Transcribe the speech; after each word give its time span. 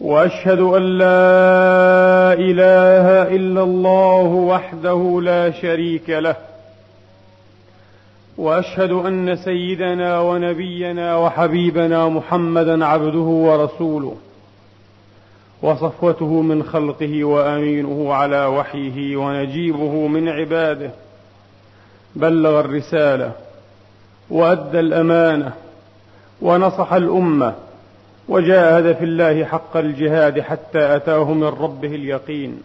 وأشهد 0.00 0.60
أن 0.60 0.82
لا 0.82 2.32
إله 2.32 3.36
إلا 3.36 3.62
الله 3.62 4.24
وحده 4.24 5.20
لا 5.22 5.50
شريك 5.50 6.10
له. 6.10 6.36
وأشهد 8.38 8.90
أن 8.90 9.36
سيدنا 9.36 10.20
ونبينا 10.20 11.16
وحبيبنا 11.16 12.08
محمدا 12.08 12.86
عبده 12.86 13.18
ورسوله. 13.18 14.16
وصفوته 15.62 16.42
من 16.42 16.62
خلقه 16.62 17.24
وأمينه 17.24 18.14
على 18.14 18.46
وحيه 18.46 19.16
ونجيبه 19.16 20.06
من 20.06 20.28
عباده. 20.28 20.90
بلغ 22.16 22.60
الرسالة 22.60 23.32
وأدى 24.30 24.80
الأمانة 24.80 25.52
ونصح 26.42 26.92
الأمة 26.92 27.54
وجاهد 28.30 28.96
في 28.96 29.04
الله 29.04 29.44
حق 29.44 29.76
الجهاد 29.76 30.40
حتى 30.40 30.96
أتاه 30.96 31.32
من 31.34 31.44
ربه 31.44 31.94
اليقين. 31.94 32.62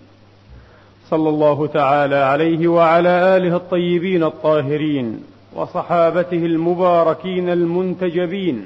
صلى 1.09 1.29
الله 1.29 1.67
تعالى 1.67 2.15
عليه 2.15 2.67
وعلى 2.67 3.37
آله 3.37 3.55
الطيبين 3.55 4.23
الطاهرين 4.23 5.23
وصحابته 5.55 6.37
المباركين 6.37 7.49
المنتجبين 7.49 8.65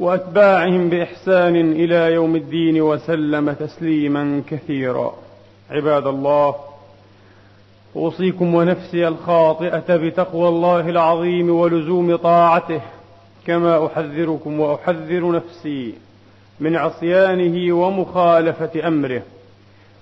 وأتباعهم 0.00 0.88
بإحسان 0.90 1.72
إلى 1.72 2.12
يوم 2.12 2.36
الدين 2.36 2.82
وسلم 2.82 3.52
تسليما 3.52 4.42
كثيرا. 4.50 5.14
عباد 5.70 6.06
الله 6.06 6.54
أوصيكم 7.96 8.54
ونفسي 8.54 9.08
الخاطئة 9.08 9.96
بتقوى 9.96 10.48
الله 10.48 10.88
العظيم 10.88 11.50
ولزوم 11.50 12.16
طاعته. 12.16 12.80
كما 13.48 13.86
أحذركم 13.86 14.60
وأحذر 14.60 15.32
نفسي 15.32 15.94
من 16.60 16.76
عصيانه 16.76 17.74
ومخالفة 17.74 18.88
أمره 18.88 19.22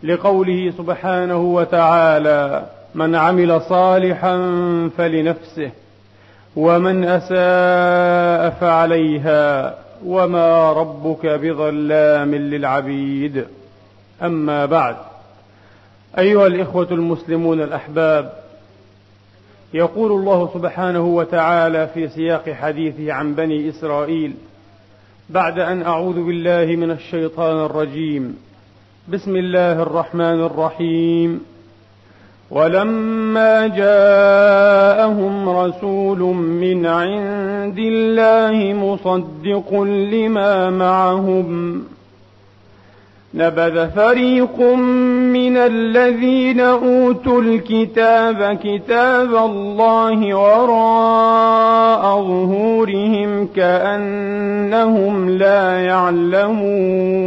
لقوله 0.02 0.72
سبحانه 0.78 1.36
وتعالى 1.36 2.66
من 2.94 3.14
عمل 3.14 3.60
صالحا 3.60 4.36
فلنفسه 4.98 5.70
ومن 6.56 7.04
أساء 7.04 8.50
فعليها 8.60 9.74
وما 10.06 10.72
ربك 10.72 11.26
بظلام 11.26 12.34
للعبيد. 12.34 13.44
أما 14.22 14.66
بعد 14.66 14.96
أيها 16.18 16.46
الإخوة 16.46 16.88
المسلمون 16.90 17.62
الأحباب 17.62 18.32
يقول 19.76 20.12
الله 20.12 20.50
سبحانه 20.54 21.06
وتعالى 21.06 21.88
في 21.94 22.08
سياق 22.08 22.50
حديثه 22.50 23.12
عن 23.12 23.34
بني 23.34 23.68
إسرائيل 23.68 24.34
بعد 25.30 25.58
أن 25.58 25.82
أعوذ 25.82 26.24
بالله 26.24 26.76
من 26.76 26.90
الشيطان 26.90 27.64
الرجيم 27.64 28.36
بسم 29.08 29.36
الله 29.36 29.82
الرحمن 29.82 30.40
الرحيم 30.44 31.40
ولما 32.50 33.66
جاءهم 33.66 35.48
رسول 35.48 36.18
من 36.36 36.86
عند 36.86 37.78
الله 37.78 38.74
مصدق 38.74 39.80
لما 39.82 40.70
معهم 40.70 41.82
نبذ 43.34 43.88
فريق 43.90 44.60
من 45.32 45.56
الذين 45.56 46.60
أوتوا 46.60 47.42
الكتاب 47.42 48.58
كتاب 48.64 49.34
الله 49.34 50.34
وراء 50.34 52.02
ظهورهم 52.22 53.48
كأنهم 53.56 55.30
لا 55.30 55.80
يعلمون. 55.84 57.26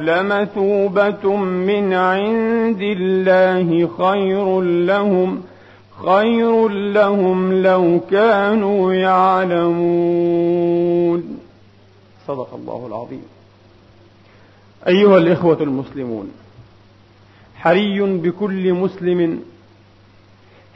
لمثوبة 0.00 1.36
من 1.36 1.92
عند 1.92 2.82
الله 2.82 3.88
خير 3.98 4.60
لهم 4.60 5.42
خير 6.04 6.68
لهم 6.68 7.62
لو 7.62 8.00
كانوا 8.10 8.94
يعلمون. 8.94 10.22
صدق 12.26 12.54
الله 12.54 12.86
العظيم. 12.86 13.22
أيها 14.88 15.18
الإخوة 15.18 15.62
المسلمون 15.62 16.30
حري 17.54 18.00
بكل 18.00 18.72
مسلم 18.72 19.40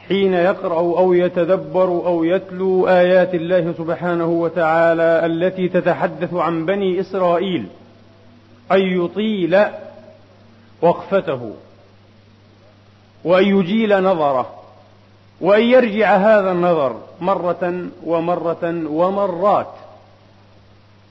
حين 0.07 0.33
يقرأ 0.33 0.79
أو 0.79 1.13
يتدبر 1.13 1.87
أو 1.87 2.23
يتلو 2.23 2.87
آيات 2.87 3.35
الله 3.35 3.73
سبحانه 3.77 4.27
وتعالى 4.27 5.25
التي 5.25 5.67
تتحدث 5.67 6.33
عن 6.33 6.65
بني 6.65 6.99
إسرائيل. 6.99 7.65
أن 8.71 8.79
يطيل 8.79 9.65
وقفته 10.81 11.53
وأن 13.23 13.43
يجيل 13.43 14.03
نظره 14.03 14.53
وأن 15.41 15.61
يرجع 15.63 16.15
هذا 16.15 16.51
النظر 16.51 16.95
مرة 17.21 17.89
ومرة 18.03 18.83
ومرات. 18.87 19.73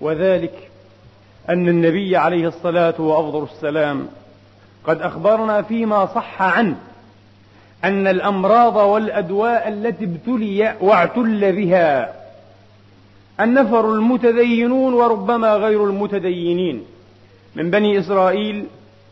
وذلك 0.00 0.70
أن 1.48 1.68
النبي 1.68 2.16
عليه 2.16 2.48
الصلاة 2.48 3.00
وأفضل 3.00 3.42
السلام 3.42 4.08
قد 4.84 5.02
أخبرنا 5.02 5.62
فيما 5.62 6.06
صح 6.06 6.42
عنه 6.42 6.76
أن 7.84 8.06
الأمراض 8.06 8.76
والأدواء 8.76 9.68
التي 9.68 10.04
ابتلي 10.04 10.76
واعتل 10.80 11.52
بها 11.52 12.14
النفر 13.40 13.92
المتدينون 13.92 14.94
وربما 14.94 15.54
غير 15.54 15.84
المتدينين. 15.84 16.84
من 17.56 17.70
بني 17.70 17.98
إسرائيل 17.98 18.66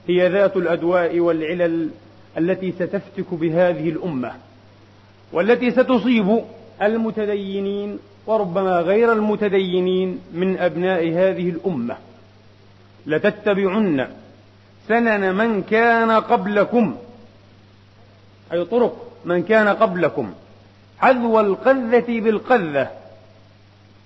هي 0.09 0.29
ذات 0.29 0.57
الأدواء 0.57 1.21
والعلل 1.21 1.91
التي 2.39 2.73
ستفتك 2.73 3.35
بهذه 3.35 3.89
الأمة 3.89 4.33
والتي 5.33 5.71
ستصيب 5.71 6.45
المتدينين 6.83 7.99
وربما 8.27 8.81
غير 8.81 9.13
المتدينين 9.13 10.21
من 10.33 10.59
أبناء 10.59 11.09
هذه 11.09 11.49
الأمة. 11.49 11.97
لتتبعن 13.07 14.09
سنن 14.89 15.35
من 15.35 15.63
كان 15.63 16.11
قبلكم 16.11 16.97
أي 18.53 18.65
طرق 18.65 19.13
من 19.25 19.43
كان 19.43 19.69
قبلكم 19.69 20.33
حذو 20.99 21.41
القذة 21.41 22.21
بالقذة 22.21 22.91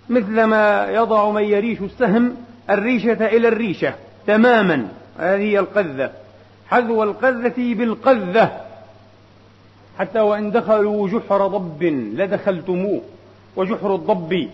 مثلما 0.08 0.90
يضع 0.90 1.30
من 1.30 1.44
يريش 1.44 1.80
السهم 1.80 2.36
الريشة 2.70 3.26
إلى 3.26 3.48
الريشة. 3.48 3.94
تماما. 4.28 4.88
هذه 5.18 5.40
هي 5.40 5.58
القذة. 5.58 6.12
حذو 6.66 7.02
القذة 7.02 7.74
بالقذة. 7.74 8.46
حتى 9.98 10.20
وإن 10.20 10.50
دخلوا 10.50 11.08
جحر 11.08 11.46
ضب 11.46 11.82
لدخلتموه. 12.18 13.00
وجحر 13.56 13.94
الضب 13.94 14.48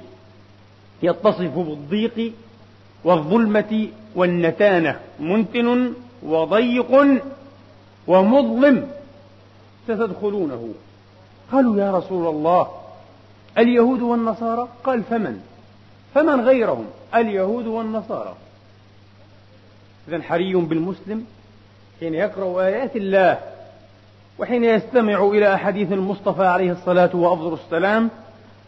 يتصف 1.02 1.54
بالضيق 1.58 2.32
والظلمة 3.04 3.88
والنتانة. 4.14 5.00
منتن 5.20 5.92
وضيق 6.22 6.92
ومظلم 8.06 8.88
ستدخلونه. 9.84 10.74
قالوا 11.52 11.80
يا 11.80 11.90
رسول 11.98 12.24
الله 12.34 12.68
اليهود 13.58 14.02
والنصارى؟ 14.02 14.68
قال 14.84 15.02
فمن؟ 15.02 15.40
فمن 16.14 16.40
غيرهم؟ 16.40 16.86
اليهود 17.14 17.66
والنصارى. 17.66 18.34
إذا 20.08 20.22
حري 20.22 20.54
بالمسلم 20.54 21.24
حين 22.00 22.14
يقرأ 22.14 22.62
آيات 22.66 22.96
الله 22.96 23.38
وحين 24.38 24.64
يستمع 24.64 25.24
إلى 25.24 25.54
أحاديث 25.54 25.92
المصطفى 25.92 26.44
عليه 26.44 26.72
الصلاة 26.72 27.16
وأفضل 27.16 27.54
السلام 27.54 28.10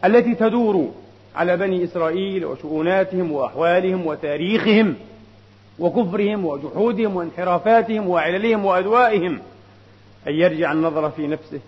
التي 0.04 0.34
تدور 0.34 0.92
على 1.36 1.56
بني 1.56 1.84
إسرائيل 1.84 2.44
وشؤوناتهم 2.44 3.32
وأحوالهم 3.32 4.06
وتاريخهم 4.06 4.94
وكفرهم 5.78 6.44
وجحودهم 6.44 7.16
وانحرافاتهم 7.16 8.08
وعللهم 8.08 8.64
وأدوائهم 8.64 9.40
أن 10.28 10.32
يرجع 10.32 10.72
النظر 10.72 11.10
في 11.10 11.26
نفسه 11.26 11.60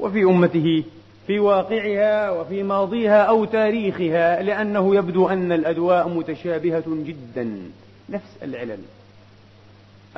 وفي 0.00 0.22
أمته 0.22 0.84
في 1.26 1.38
واقعها 1.38 2.30
وفي 2.30 2.62
ماضيها 2.62 3.22
أو 3.22 3.44
تاريخها 3.44 4.42
لأنه 4.42 4.96
يبدو 4.96 5.28
أن 5.28 5.52
الأدواء 5.52 6.08
متشابهة 6.08 6.84
جدا 6.86 7.58
نفس 8.08 8.36
العلل. 8.42 8.78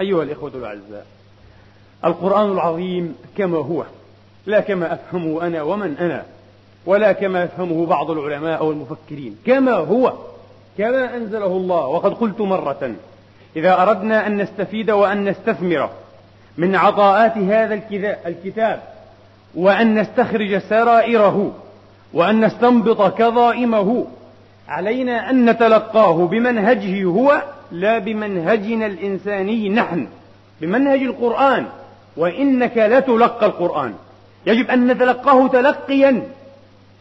أيها 0.01 0.23
الإخوة 0.23 0.51
الأعزاء 0.55 1.07
القرآن 2.05 2.53
العظيم 2.53 3.17
كما 3.39 3.59
هو 3.59 3.85
لا 4.47 4.61
كما 4.61 4.93
أفهمه 4.93 5.47
أنا 5.47 5.63
ومن 5.63 5.97
أنا 5.99 6.25
ولا 6.87 7.13
كما 7.13 7.43
يفهمه 7.43 7.87
بعض 7.87 8.11
العلماء 8.11 8.65
والمفكرين 8.65 9.37
كما 9.47 9.73
هو 9.73 10.13
كما 10.79 11.17
أنزله 11.17 11.47
الله 11.47 11.87
وقد 11.87 12.15
قلت 12.15 12.41
مرة 12.41 12.95
إذا 13.57 13.83
أردنا 13.83 14.27
أن 14.27 14.37
نستفيد 14.37 14.91
وأن 14.91 15.25
نستثمر 15.25 15.91
من 16.59 16.77
عطاءات 16.77 17.39
هذا 17.39 17.81
الكتاب 18.27 18.83
وأن 19.55 20.01
نستخرج 20.01 20.59
سرائره 20.59 21.53
وأن 22.13 22.45
نستنبط 22.45 23.19
كظائمه 23.19 24.07
علينا 24.69 25.31
أن 25.31 25.51
نتلقاه 25.51 26.27
بمنهجه 26.27 27.05
هو 27.05 27.43
لا 27.73 27.99
بمنهجنا 27.99 28.87
الإنساني 28.87 29.69
نحن 29.69 30.09
بمنهج 30.61 31.03
القرآن. 31.03 31.67
وإنك 32.17 32.77
لتلقى 32.77 33.47
القرآن. 33.47 33.95
يجب 34.47 34.71
أن 34.71 34.87
نتلقاه 34.87 35.49
تلقيا. 35.49 36.23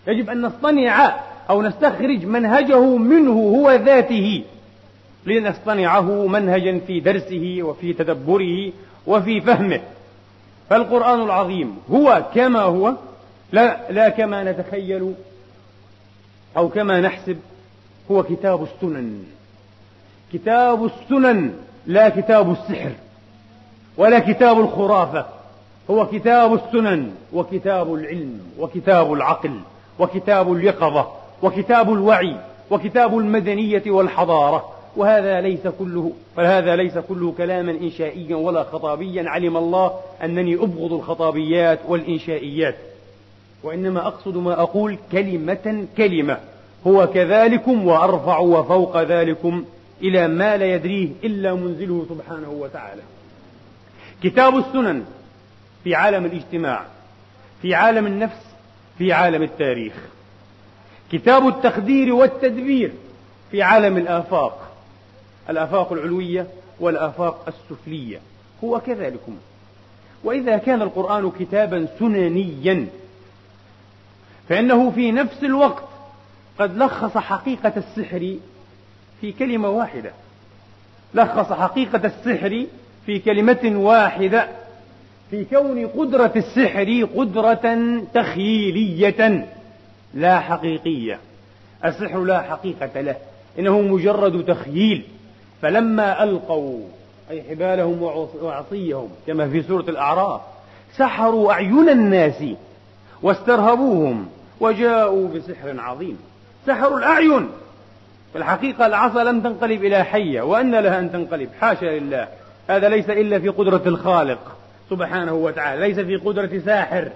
يجب 0.08 0.30
أن 0.30 0.42
نصطنع 0.42 1.16
أو 1.50 1.62
نستخرج 1.62 2.26
منهجه 2.26 2.98
منه 2.98 3.32
هو 3.32 3.72
ذاته. 3.72 4.44
لنصطنعه 5.26 6.28
منهجا 6.28 6.82
في 6.88 7.00
درسه 7.00 7.58
وفي 7.62 7.94
تدبره 7.94 8.72
وفي 9.08 9.42
فهمه. 9.42 9.82
فالقرآن 10.70 11.22
العظيم 11.22 11.78
هو 11.92 12.26
كما 12.36 12.62
هو 12.62 12.94
لا, 13.52 13.92
لا 13.92 14.10
كما 14.10 14.52
نتخيل 14.52 15.14
أو 16.58 16.70
كما 16.70 17.02
نحسب. 17.02 17.38
هو 18.12 18.24
كتاب 18.24 18.64
السنن. 18.64 19.24
كتاب 20.34 20.86
السنن 20.86 21.54
لا 21.86 22.10
كتاب 22.10 22.52
السحر 22.52 22.92
ولا 23.98 24.20
كتاب 24.20 24.60
الخرافة. 24.60 25.26
هو 25.92 26.06
كتاب 26.08 26.54
السنن 26.54 27.12
وكتاب 27.34 27.94
العلم 27.94 28.40
وكتاب 28.60 29.14
العقل 29.14 29.60
وكتاب 30.00 30.54
اليقظة 30.54 31.08
وكتاب 31.44 31.94
الوعي 31.94 32.36
وكتاب 32.72 33.18
المدنية 33.18 33.84
والحضارة. 33.88 34.72
وهذا 34.96 35.42
ليس 35.42 35.68
كله 35.68 36.12
فهذا 36.36 36.76
ليس 36.76 36.98
كله 36.98 37.34
كلاما 37.38 37.72
إنشائيا 37.72 38.36
ولا 38.36 38.64
خطابيا. 38.64 39.30
علم 39.30 39.58
الله 39.58 39.92
أنني 40.24 40.56
أبغض 40.56 40.94
الخطابيات 40.94 41.80
والإنشائيات. 41.88 42.76
وإنما 43.64 44.08
أقصد 44.08 44.38
ما 44.38 44.62
أقول 44.62 44.98
كلمة 45.12 45.86
كلمة. 45.98 46.38
هو 46.88 47.08
كذلكم 47.08 47.88
وأرفع 47.88 48.38
وفوق 48.38 49.02
ذلكم 49.02 49.66
إلى 50.02 50.28
ما 50.28 50.58
لا 50.58 50.76
يدريه 50.76 51.10
إلا 51.24 51.54
منزله 51.54 52.06
سبحانه 52.10 52.50
وتعالى. 52.50 53.02
كتاب 54.24 54.58
السنن 54.58 55.06
في 55.84 55.96
عالم 55.96 56.26
الاجتماع 56.26 56.86
في 57.62 57.76
عالم 57.76 58.08
النفس 58.08 58.46
في 58.98 59.14
عالم 59.14 59.44
التاريخ. 59.44 59.94
كتاب 61.12 61.48
التخدير 61.48 62.14
والتدبير 62.14 62.92
في 63.52 63.64
عالم 63.64 63.98
الآفاق 63.98 64.72
الآفاق 65.50 65.94
العلوية 65.94 66.48
والآفاق 66.80 67.46
السفلية. 67.48 68.20
هو 68.64 68.80
كذلكم. 68.80 69.38
وإذا 70.24 70.58
كان 70.58 70.82
القرآن 70.82 71.32
كتابا 71.40 71.88
سننيا 72.00 72.88
فإنه 74.50 74.92
في 74.92 75.12
نفس 75.12 75.44
الوقت 75.44 75.84
قد 76.60 76.78
لخص 76.78 77.18
حقيقة 77.18 77.74
السحر 77.78 78.36
في 79.22 79.32
كلمة 79.32 79.70
واحدة. 79.70 80.12
لخص 81.14 81.54
حقيقة 81.54 82.02
السحر 82.06 82.66
في 83.06 83.20
كلمة 83.20 83.72
واحدة. 83.76 84.48
في 85.32 85.46
كون 85.46 85.88
قدرة 85.88 86.32
السحر 86.36 87.08
قدرة 87.16 88.02
تخيلية 88.14 89.48
لا 90.14 90.40
حقيقية. 90.40 91.20
السحر 91.86 92.24
لا 92.24 92.42
حقيقة 92.42 93.02
له 93.02 93.16
إنه 93.60 93.82
مجرد 93.82 94.46
تخييل. 94.46 95.04
فلما 95.62 96.24
ألقوا 96.24 96.80
أي 97.30 97.44
حبالهم 97.44 98.04
وعصيهم 98.42 99.10
كما 99.28 99.50
في 99.50 99.64
سورة 99.64 99.90
الأعراف 99.90 100.42
سحروا 100.98 101.52
أعين 101.52 101.90
الناس 101.90 102.44
واسترهبوهم 103.22 104.28
وجاءوا 104.60 105.28
بسحر 105.28 105.80
عظيم. 105.80 106.18
سحروا 106.66 106.98
الأعين. 106.98 107.50
في 108.32 108.38
الحقيقة 108.38 108.86
العصا 108.86 109.24
لم 109.24 109.42
تنقلب 109.42 109.86
إلى 109.86 110.04
حية 110.04 110.42
وأن 110.42 110.76
لها 110.76 111.00
أن 111.00 111.12
تنقلب. 111.12 111.50
حاشا 111.62 111.86
لله. 111.86 112.28
هذا 112.68 112.90
ليس 112.90 113.10
إلا 113.10 113.40
في 113.40 113.50
قدرة 113.50 113.82
الخالق 113.86 114.58
سبحانه 114.90 115.34
وتعالى. 115.34 115.88
ليس 115.88 116.00
في 116.00 116.16
قدرة 116.16 116.62
ساحر 116.66 117.10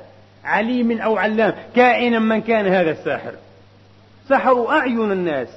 عليم 0.44 1.02
أو 1.02 1.18
علام. 1.18 1.54
كائنا 1.76 2.20
من 2.20 2.42
كان 2.42 2.68
هذا 2.68 2.92
الساحر. 2.92 3.32
سحروا 4.30 4.72
أعين 4.72 5.12
الناس. 5.12 5.48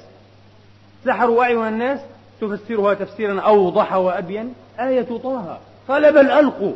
سحروا 1.05 1.43
أعين 1.43 1.67
الناس 1.67 1.99
تفسرها 2.41 2.93
تفسيرا 2.93 3.41
أوضح 3.41 3.93
وأبين. 3.93 4.53
آية 4.79 5.01
طه. 5.23 5.57
قال 5.87 6.13
بل 6.13 6.31
ألقوا. 6.31 6.73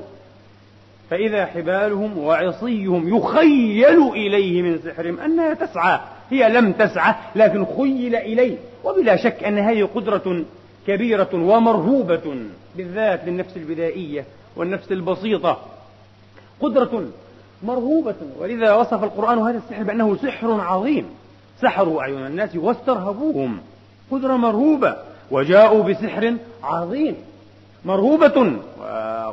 فإذا 1.10 1.46
حبالهم 1.46 2.18
وعصيهم 2.18 3.18
يخيل 3.18 4.08
إليه 4.08 4.62
من 4.62 4.80
سحرهم 4.86 5.20
أنها 5.20 5.54
تسعى. 5.54 6.00
هي 6.32 6.50
لم 6.50 6.72
تسعى 6.72 7.16
لكن 7.36 7.66
خيل 7.78 8.16
إليه. 8.16 8.58
وبلا 8.84 9.16
شك 9.16 9.44
أن 9.44 9.58
هذه 9.58 9.90
قدرة 9.96 10.44
كبيرة 10.88 11.30
ومرهوبة 11.34 12.36
بالذات 12.76 13.26
للنفس 13.26 13.58
البدائية 13.58 14.26
والنفس 14.56 14.92
البسيطة. 14.92 15.58
قدرة 16.62 17.06
مرهوبة. 17.64 18.16
ولذا 18.40 18.74
وصف 18.74 19.04
القرآن 19.04 19.40
هذا 19.40 19.58
السحر 19.58 19.84
بأنه 19.84 20.16
سحر 20.16 20.62
عظيم. 20.62 21.06
سحروا 21.62 22.02
أعين 22.02 22.26
الناس 22.26 22.56
واسترهبوهم. 22.56 23.58
قدرة 24.12 24.36
مرهوبة. 24.36 24.96
وجاءوا 25.32 25.84
بسحر 25.84 26.36
عظيم. 26.64 27.16
مرهوبة. 27.86 28.58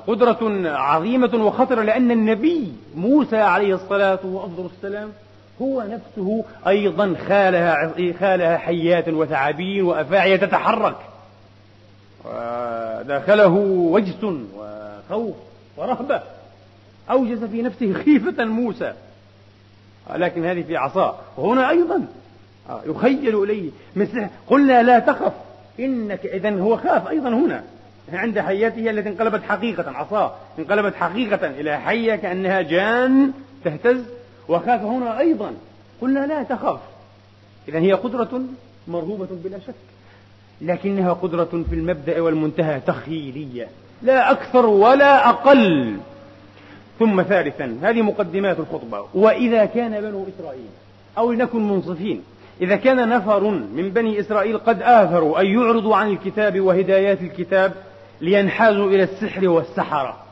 وقدرة 0.06 0.70
عظيمة 0.70 1.44
وخطرة 1.46 1.82
لأن 1.82 2.10
النبي 2.10 2.72
موسى 2.96 3.36
عليه 3.36 3.74
الصلاة 3.74 4.18
والسلام 4.56 5.08
هو 5.62 5.82
نفسه 5.82 6.44
أيضا 6.66 7.14
خالها 7.28 7.92
خالها 8.20 8.56
حيات 8.56 9.08
وثعابين 9.08 9.84
وأفاعي 9.84 10.38
تتحرك. 10.38 10.96
وداخله 12.24 13.54
وجس 13.92 14.24
وخوف 14.24 15.34
ورهبة. 15.76 16.22
أوجس 17.10 17.38
في 17.38 17.62
نفسه 17.62 17.92
خيفة 17.92 18.44
موسى. 18.44 18.92
لكن 20.14 20.44
هذه 20.44 20.62
في 20.62 20.76
عصا 20.76 21.20
وهنا 21.36 21.70
أيضا. 21.70 22.06
يخيل 22.86 23.42
إليه 23.42 23.70
مثل 23.96 24.26
قلنا 24.46 24.82
لا 24.82 24.98
تخف. 24.98 25.32
إنك 25.80 26.26
إذا 26.26 26.60
هو 26.60 26.76
خاف 26.76 27.08
أيضا 27.08 27.28
هنا. 27.28 27.64
عند 28.12 28.38
حياته 28.38 28.90
التي 28.90 29.08
انقلبت 29.08 29.42
حقيقة 29.48 29.90
عصاه. 29.90 30.34
انقلبت 30.58 30.94
حقيقة 30.94 31.46
إلى 31.46 31.80
حية 31.80 32.14
كأنها 32.14 32.62
جان 32.62 33.32
تهتز. 33.64 34.04
وخاف 34.48 34.80
هنا 34.82 35.18
أيضا. 35.18 35.52
قلنا 36.00 36.26
لا 36.26 36.42
تخف 36.42 36.80
إذا 37.68 37.78
هي 37.78 37.92
قدرة 37.92 38.40
مرغوبة 38.88 39.28
بلا 39.30 39.58
شك. 39.58 39.74
لكنها 40.60 41.12
قدرة 41.12 41.64
في 41.70 41.74
المبدأ 41.74 42.20
والمنتهى 42.20 42.80
تخيلية. 42.80 43.68
لا 44.02 44.30
أكثر 44.30 44.66
ولا 44.66 45.28
أقل. 45.28 45.96
ثم 46.98 47.22
ثالثا 47.22 47.78
هذه 47.82 48.02
مقدمات 48.02 48.58
الخطبة. 48.58 49.06
وإذا 49.14 49.64
كان 49.64 50.00
بنو 50.00 50.26
إسرائيل 50.38 50.68
أو 51.18 51.32
لنكن 51.32 51.68
منصفين 51.68 52.22
إذا 52.60 52.76
كان 52.76 53.08
نفر 53.08 53.50
من 53.50 53.90
بني 53.90 54.20
إسرائيل 54.20 54.58
قد 54.58 54.82
آثروا 54.82 55.40
أن 55.40 55.46
يعرضوا 55.46 55.96
عن 55.96 56.10
الكتاب 56.10 56.60
وهدايات 56.60 57.22
الكتاب 57.22 57.72
لينحازوا 58.20 58.90
إلى 58.90 59.02
السحر 59.02 59.48
والسحرة. 59.48 60.23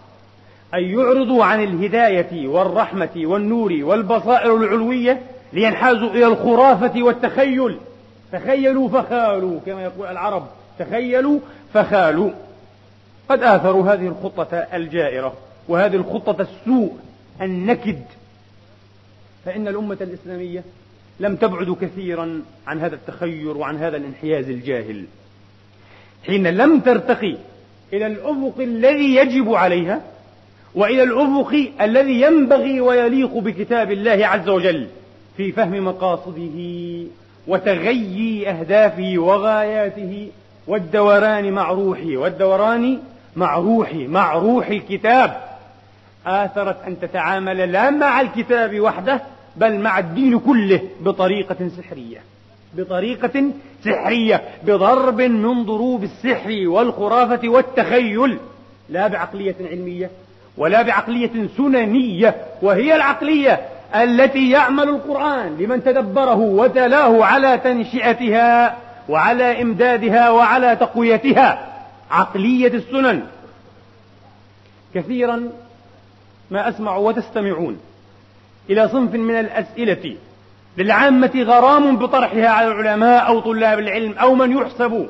أن 0.74 0.84
يعرضوا 0.84 1.44
عن 1.44 1.62
الهداية 1.62 2.48
والرحمة 2.48 3.10
والنور 3.16 3.78
والبصائر 3.82 4.56
العلوية 4.56 5.22
لينحازوا 5.52 6.10
إلى 6.10 6.26
الخرافة 6.26 7.02
والتخيل. 7.02 7.78
تخيلوا 8.32 8.88
فخالوا 8.88 9.60
كما 9.66 9.82
يقول 9.82 10.06
العرب. 10.06 10.46
تخيلوا 10.78 11.38
فخالوا. 11.74 12.30
قد 13.28 13.42
آثروا 13.42 13.92
هذه 13.92 14.06
الخطة 14.06 14.56
الجائرة 14.56 15.32
وهذه 15.68 15.96
الخطة 15.96 16.42
السوء 16.42 16.96
النكد. 17.42 18.02
فإن 19.44 19.68
الأمة 19.68 19.98
الإسلامية 20.00 20.64
لم 21.20 21.36
تبعد 21.36 21.76
كثيرا 21.80 22.42
عن 22.66 22.80
هذا 22.80 22.94
التخير 22.94 23.56
وعن 23.56 23.76
هذا 23.76 23.96
الانحياز 23.96 24.48
الجاهل. 24.48 25.04
حين 26.26 26.46
لم 26.46 26.80
ترتقي 26.80 27.36
إلى 27.92 28.06
الأفق 28.06 28.60
الذي 28.60 29.14
يجب 29.16 29.54
عليها 29.54 30.00
وإلى 30.74 31.02
الأفق 31.02 31.70
الذي 31.80 32.20
ينبغي 32.20 32.80
ويليق 32.80 33.38
بكتاب 33.38 33.92
الله 33.92 34.26
عز 34.26 34.48
وجل 34.48 34.86
في 35.36 35.52
فهم 35.52 35.84
مقاصده 35.84 36.58
وتغيي 37.46 38.50
أهدافه 38.50 39.14
وغاياته 39.16 40.28
والدوران 40.66 41.52
مع 41.52 41.70
روحه 41.70 42.16
والدوران 42.16 42.98
مع 43.36 43.56
روحه 43.56 43.98
مع 43.98 44.32
روح 44.32 44.66
الكتاب. 44.66 45.36
آثرت 46.26 46.76
أن 46.86 47.00
تتعامل 47.00 47.72
لا 47.72 47.90
مع 47.90 48.20
الكتاب 48.20 48.80
وحده 48.80 49.20
بل 49.56 49.80
مع 49.80 49.98
الدين 49.98 50.38
كله 50.38 50.80
بطريقة 51.00 51.68
سحرية. 51.78 52.18
بطريقة 52.74 53.44
سحرية 53.84 54.42
بضرب 54.64 55.20
من 55.20 55.64
ضروب 55.64 56.02
السحر 56.02 56.68
والخرافة 56.68 57.48
والتخيل. 57.48 58.38
لا 58.88 59.06
بعقلية 59.06 59.56
علمية 59.60 60.10
ولا 60.56 60.82
بعقلية 60.82 61.48
سننية 61.56 62.36
وهي 62.62 62.94
العقلية 62.94 63.60
التي 63.94 64.50
يعمل 64.50 64.88
القرآن 64.88 65.56
لمن 65.58 65.84
تدبره 65.84 66.38
وتلاه 66.38 67.24
على 67.24 67.58
تنشئتها 67.58 68.76
وعلى 69.08 69.62
إمدادها 69.62 70.30
وعلى 70.30 70.76
تقويتها. 70.76 71.68
عقلية 72.10 72.74
السنن. 72.74 73.22
كثيرا 74.94 75.48
ما 76.50 76.68
أسمع 76.68 76.96
وتستمعون 76.96 77.80
إلى 78.70 78.88
صنف 78.88 79.14
من 79.14 79.34
الأسئلة 79.34 80.16
للعامة 80.78 81.42
غرام 81.42 81.96
بطرحها 81.96 82.48
على 82.48 82.66
العلماء 82.66 83.26
أو 83.26 83.40
طلاب 83.40 83.78
العلم 83.78 84.12
أو 84.12 84.34
من 84.34 84.52
يحسب 84.52 85.08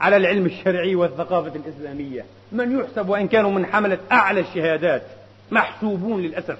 على 0.00 0.16
العلم 0.16 0.46
الشرعي 0.46 0.94
والثقافة 0.94 1.52
الإسلامية. 1.56 2.24
من 2.52 2.80
يحسب 2.80 3.08
وإن 3.08 3.28
كانوا 3.28 3.50
من 3.50 3.66
حملة 3.66 3.98
أعلى 4.12 4.40
الشهادات 4.40 5.02
محسوبون 5.50 6.22
للأسف 6.22 6.58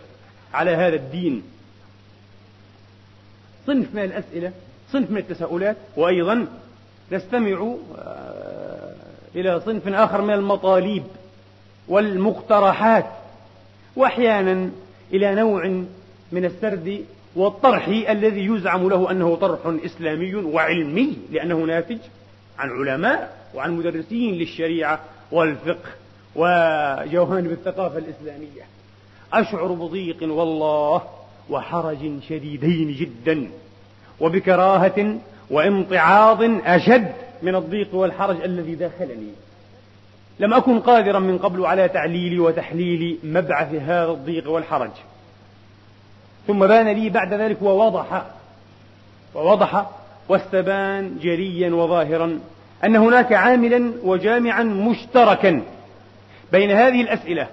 على 0.54 0.70
هذا 0.70 0.96
الدين. 0.96 1.42
صنف 3.66 3.94
من 3.94 4.04
الأسئلة 4.04 4.52
صنف 4.92 5.10
من 5.10 5.18
التساؤلات 5.18 5.76
وأيضا 5.96 6.46
نستمع 7.12 7.74
آه، 7.98 8.92
إلى 9.34 9.60
صنف 9.60 9.88
آخر 9.88 10.22
من 10.22 10.34
المطالب 10.34 11.04
والمقترحات 11.88 13.06
وأحيانا 13.96 14.70
إلى 15.12 15.34
نوع 15.34 15.66
من 16.32 16.44
السرد 16.44 17.04
والطرح 17.36 17.88
الذي 17.88 18.44
يزعم 18.46 18.88
له 18.88 19.10
أنه 19.10 19.36
طرح 19.36 19.58
إسلامي 19.84 20.34
وعلمي 20.34 21.16
لأنه 21.30 21.56
ناتج. 21.56 21.98
عن 22.60 22.70
علماء 22.70 23.36
وعن 23.54 23.72
مدرسين 23.72 24.34
للشريعة 24.34 25.00
والفقه 25.32 25.90
وجوانب 26.36 27.52
الثقافة 27.52 27.98
الإسلامية. 27.98 28.62
أشعر 29.32 29.66
بضيق 29.66 30.16
والله 30.22 31.02
وحرج 31.50 32.22
شديدين 32.28 32.92
جدا 32.92 33.50
وبكراهة 34.20 35.18
وامتعاض 35.50 36.42
أشد 36.66 37.12
من 37.42 37.54
الضيق 37.54 37.94
والحرج 37.94 38.40
الذي 38.40 38.74
داخلني. 38.74 39.32
لم 40.40 40.54
أكن 40.54 40.80
قادرا 40.80 41.18
من 41.18 41.38
قبل 41.38 41.66
على 41.66 41.88
تعليل 41.88 42.40
وتحليل 42.40 43.18
مبعث 43.24 43.74
هذا 43.74 44.10
الضيق 44.10 44.50
والحرج. 44.50 44.90
ثم 46.46 46.58
بان 46.58 46.88
لي 46.88 47.10
بعد 47.10 47.34
ذلك 47.34 47.62
ووضح 47.62 48.26
ووضح 49.34 49.86
واستبان 50.30 51.18
جليا 51.22 51.74
وظاهرا 51.74 52.38
أن 52.84 52.96
هناك 52.96 53.32
عاملا 53.32 53.92
وجامعا 54.04 54.62
مشتركا 54.62 55.62
بين 56.52 56.70
هذه 56.70 57.00
الأسئلة 57.00 57.46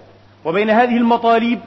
وبين 0.46 0.70
هذه 0.70 0.98
المطالب 0.98 1.60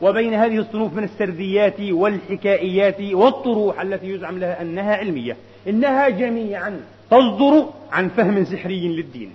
وبين 0.00 0.34
هذه 0.34 0.58
الصنوف 0.58 0.94
من 0.94 1.04
السرديات 1.04 1.80
والحكائيات 1.80 3.00
والطروح 3.00 3.80
التي 3.80 4.06
يزعم 4.06 4.38
لها 4.38 4.62
أنها 4.62 4.96
علمية 4.96 5.36
إنها 5.68 6.08
جميعا 6.08 6.80
تصدر 7.10 7.66
عن 7.92 8.08
فهم 8.08 8.44
سحري 8.44 8.88
للدين. 8.88 9.32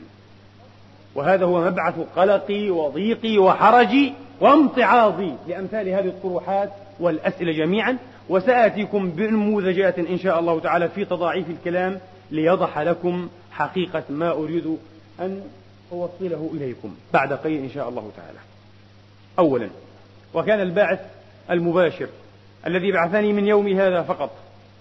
وهذا 1.15 1.45
هو 1.45 1.61
مبعث 1.61 1.95
قلقي 2.15 2.69
وضيقي 2.69 3.37
وحرجي 3.37 4.13
وامتعاضي 4.41 5.33
لأمثال 5.47 5.89
هذه 5.89 6.07
الطروحات 6.07 6.69
والأسئلة 6.99 7.51
جميعا 7.51 7.97
وسآتيكم 8.29 9.11
بنموذجات 9.11 9.99
إن 9.99 10.17
شاء 10.17 10.39
الله 10.39 10.59
تعالى 10.59 10.89
في 10.89 11.05
تضاعيف 11.05 11.49
الكلام 11.49 11.99
ليضح 12.31 12.79
لكم 12.79 13.29
حقيقة 13.51 14.03
ما 14.09 14.31
أريد 14.31 14.77
أن 15.19 15.41
أوصله 15.91 16.51
إليكم 16.53 16.95
بعد 17.13 17.33
قليل 17.33 17.63
إن 17.63 17.69
شاء 17.69 17.89
الله 17.89 18.11
تعالى. 18.17 18.39
أولا 19.39 19.69
وكان 20.33 20.61
الباعث 20.61 20.99
المباشر 21.51 22.07
الذي 22.67 22.91
بعثني 22.91 23.33
من 23.33 23.47
يوم 23.47 23.67
هذا 23.67 24.01
فقط 24.01 24.31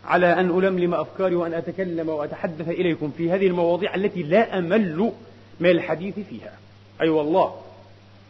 على 0.05 0.33
أن 0.33 0.51
ألملم 0.59 0.95
أفكاري 0.95 1.35
وأن 1.35 1.55
أتكلم 1.55 2.09
وأتحدث 2.09 2.69
إليكم 2.69 3.11
في 3.11 3.31
هذه 3.31 3.47
المواضيع 3.47 3.95
التي 3.95 4.23
لا 4.23 4.59
أمل 4.59 5.13
من 5.61 5.71
الحديث 5.71 6.15
فيها. 6.15 6.53
أي 7.01 7.07
أيوة 7.07 7.17
والله 7.17 7.55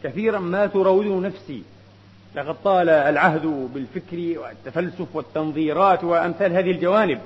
كثيرا 0.03 0.39
ما 0.39 0.67
تراود 0.67 1.05
نفسي 1.05 1.63
لقد 2.35 2.55
طال 2.63 2.89
العهد 2.89 3.69
بالفكر 3.73 4.39
والتفلسف 4.39 5.15
والتنظيرات 5.15 6.03
وأمثال 6.03 6.51
هذه 6.51 6.71
الجوانب. 6.71 7.19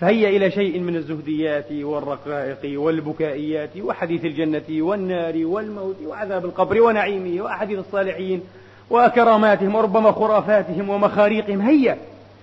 فهيا 0.00 0.28
إلى 0.28 0.50
شيء 0.50 0.80
من 0.80 0.96
الزهديات 0.96 1.72
والرقائق 1.72 2.80
والبكائيات 2.80 3.76
وحديث 3.80 4.24
الجنة 4.24 4.62
والنار 4.70 5.46
والموت 5.46 5.96
وعذاب 6.06 6.44
القبر 6.44 6.82
ونعيمه 6.82 7.42
وأحاديث 7.44 7.78
الصالحين 7.78 8.42
وكراماتهم 8.90 9.74
وربما 9.74 10.12
خرافاتهم 10.12 10.88
ومخاريقهم. 10.88 11.60
هيا 11.60 11.98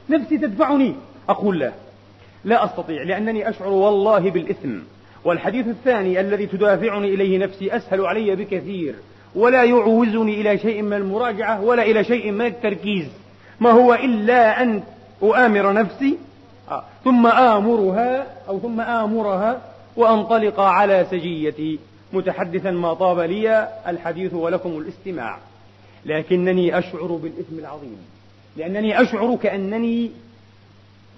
نفسي 0.10 0.38
تدفعني. 0.38 0.96
أقول 1.30 1.60
لا. 1.60 1.72
لا 2.46 2.66
أستطيع 2.66 3.04
لأنني 3.04 3.50
أشعر 3.50 3.70
والله 3.70 4.20
بالإثم. 4.20 4.80
والحديث 5.24 5.68
الثاني 5.68 6.20
الذي 6.20 6.46
تدافعني 6.46 7.14
إليه 7.14 7.38
نفسي 7.38 7.76
أسهل 7.76 8.06
علي 8.06 8.36
بكثير. 8.36 8.96
ولا 9.36 9.64
يعوزني 9.64 10.42
إلى 10.42 10.58
شيء 10.58 10.82
من 10.82 10.94
المراجعة 10.94 11.62
ولا 11.62 11.84
إلى 11.84 12.04
شيء 12.04 12.32
من 12.32 12.46
التركيز. 12.46 13.08
ما 13.60 13.72
هو 13.72 13.94
إلا 13.94 14.62
أن 14.62 14.84
أؤامر 15.24 15.74
نفسي 15.74 16.18
آه، 16.72 16.84
ثم 17.04 17.28
آمرها 17.28 18.26
أو 18.48 18.60
ثم 18.60 18.82
آمرها 18.82 19.62
وأنطلق 19.96 20.60
على 20.60 21.06
سجيتي. 21.12 21.80
متحدثا 22.14 22.72
ما 22.72 22.94
طاب 22.94 23.20
لي 23.20 23.68
الحديث 23.88 24.34
ولكم 24.34 24.70
الاستماع. 24.78 25.38
لكنني 26.06 26.80
أشعر 26.80 27.20
بالإثم 27.24 27.60
العظيم. 27.60 27.98
لأنني 28.58 29.02
أشعر 29.02 29.36
كأنني 29.36 30.12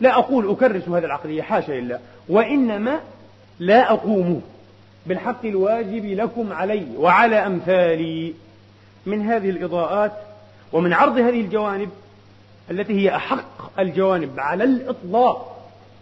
لا 0.02 0.20
أقول 0.20 0.50
أكرس 0.50 0.90
هذه 0.90 1.06
العقلية 1.06 1.42
حاشا 1.42 1.72
لله. 1.72 2.00
وإنما 2.30 3.00
لا 3.60 3.92
أقوم 3.92 4.42
بالحق 5.06 5.46
الواجب 5.46 6.06
لكم 6.06 6.54
علي 6.54 6.88
وعلى 6.98 7.36
أمثالي 7.36 8.34
من 9.06 9.28
هذه 9.28 9.50
الإضاءات 9.50 10.12
ومن 10.74 10.94
عرض 10.94 11.18
هذه 11.18 11.42
الجوانب 11.42 11.90
التي 12.72 12.94
هي 12.94 13.16
أحق 13.16 13.80
الجوانب 13.80 14.40
على 14.40 14.64
الإطلاق. 14.64 15.48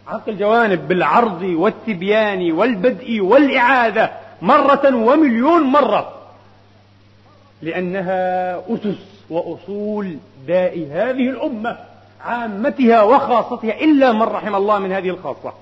حق 0.07 0.29
الجوانب 0.29 0.87
بالعرض 0.87 1.41
والتبيان 1.41 2.51
والبدء 2.51 3.21
والإعادة 3.21 4.11
مرة 4.41 4.95
ومليون 4.95 5.61
مرة. 5.61 6.13
لأنها 7.61 8.55
أسس 8.73 8.97
وأصول 9.29 10.17
داء 10.47 10.87
هذه 10.91 11.29
الأمة 11.29 11.77
عامتها 12.21 13.03
وخاصتها 13.03 13.81
إلا 13.81 14.11
من 14.11 14.21
رحم 14.21 14.55
الله 14.55 14.79
من 14.79 14.91
هذه 14.91 15.09
الخاصة. 15.09 15.53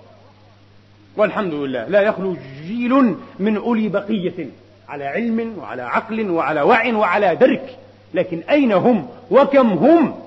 والحمد 1.17 1.53
لله 1.53 1.88
لا 1.88 2.01
يخلو 2.01 2.36
جيل 2.67 3.15
من 3.39 3.57
أولي 3.57 3.89
بقية 3.89 4.47
على 4.89 5.05
علم 5.05 5.57
وعلى 5.59 5.81
عقل 5.81 6.29
وعلى 6.29 6.62
وعي 6.62 6.93
وعلى 6.93 7.36
درك. 7.36 7.77
لكن 8.13 8.39
أين 8.50 8.71
هم 8.71 9.07
وكم 9.31 9.67
هم؟ 9.67 10.19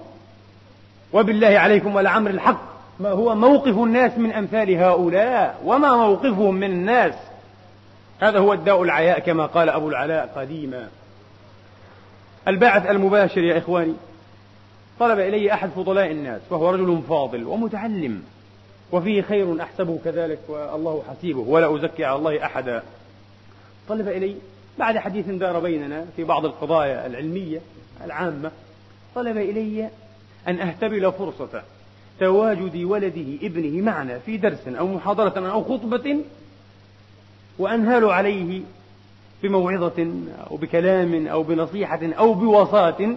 وبالله 1.12 1.58
عليكم 1.58 1.94
ولعمر 1.94 2.30
الحق. 2.30 2.60
ما 3.00 3.08
هو 3.08 3.34
موقف 3.34 3.78
الناس 3.78 4.18
من 4.18 4.32
أمثال 4.32 4.74
هؤلاء؟ 4.74 5.60
وما 5.64 5.96
موقفهم 5.96 6.54
من 6.54 6.70
الناس؟ 6.70 7.14
هذا 8.20 8.38
هو 8.38 8.52
الداء 8.52 8.82
العياء 8.82 9.18
كما 9.18 9.46
قال 9.46 9.68
أبو 9.68 9.88
العلاء 9.88 10.32
قديما. 10.36 10.88
الباعث 12.48 12.90
المباشر 12.90 13.40
يا 13.40 13.58
إخواني 13.58 13.94
طلب 15.00 15.18
إلي 15.18 15.52
أحد 15.52 15.70
فضلاء 15.70 16.10
الناس 16.10 16.40
وهو 16.50 16.70
رجل 16.70 17.02
فاضل 17.08 17.44
ومتعلم. 17.44 18.22
وفيه 18.92 19.22
خير 19.22 19.62
أحسبه 19.62 19.98
كذلك 20.04 20.38
والله 20.48 21.02
حسيبه. 21.10 21.40
ولا 21.40 21.76
أزكي 21.76 22.04
على 22.04 22.18
الله 22.18 22.44
أحدا. 22.44 22.82
طلب 23.88 24.08
إلي 24.08 24.36
بعد 24.78 24.98
حديث 24.98 25.28
دار 25.28 25.60
بيننا 25.60 26.06
في 26.16 26.24
بعض 26.24 26.44
القضايا 26.44 27.06
العلمية 27.06 27.60
العامة 28.04 28.50
طلب 29.14 29.36
إلي 29.36 29.88
أن 30.48 30.60
أهتبل 30.60 31.12
فرصة 31.12 31.62
تواجد 32.20 32.84
ولده 32.84 33.46
ابنه 33.46 33.82
معنا 33.82 34.18
في 34.18 34.36
درس 34.36 34.68
أو 34.68 34.86
محاضرة 34.86 35.50
أو 35.50 35.64
خطبة 35.64 36.18
وأنهال 37.58 38.04
عليه 38.04 38.60
بموعظة 39.42 40.10
أو 40.50 40.56
بكلام 40.56 41.26
أو 41.26 41.42
بنصيحة 41.42 42.00
أو 42.18 42.34
بوصاة 42.34 43.16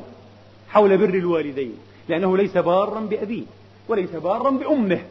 حول 0.69 0.97
بر 0.97 1.13
الوالدين 1.13 1.73
لأنه 2.09 2.37
ليس 2.37 2.57
بارا 2.57 2.99
بأبيه 2.99 3.43
وليس 3.87 4.09
بارا 4.09 4.49
بأمه. 4.49 5.01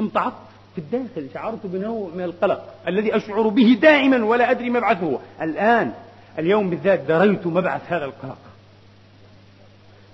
امتعضت 0.00 0.34
في 0.74 0.80
الداخل 0.80 1.28
شعرت 1.34 1.66
بنوع 1.66 2.10
من 2.16 2.24
القلق 2.24 2.64
الذي 2.88 3.16
أشعر 3.16 3.48
به 3.48 3.78
دائما 3.82 4.24
ولا 4.24 4.50
أدري 4.50 4.70
مبعثه. 4.70 5.18
الآن 5.42 5.92
اليوم 6.38 6.70
بالذات 6.70 7.00
دريت 7.00 7.46
مبعث 7.46 7.92
هذا 7.92 8.04
القلق. 8.04 8.38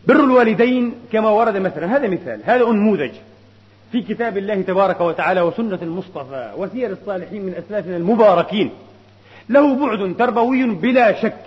بر 0.07 0.25
الوالدين 0.25 0.95
كما 1.12 1.31
ورد 1.31 1.57
مثلا 1.57 1.97
هذا 1.97 2.09
مثال 2.09 2.41
هذا 2.45 2.64
أنموذج 2.64 3.11
في 3.93 4.03
كتاب 4.03 4.38
الله 4.38 4.62
تبارك 4.62 5.00
وتعالى 5.00 5.41
وسنة 5.41 5.79
المصطفى 5.83 6.53
وسير 6.57 6.91
الصالحين 6.91 7.43
من 7.43 7.55
أسلافنا 7.55 7.97
المباركين. 7.97 8.71
له 9.49 9.87
بعد 9.87 10.14
تربوي 10.19 10.67
بلا 10.67 11.23
شك 11.23 11.45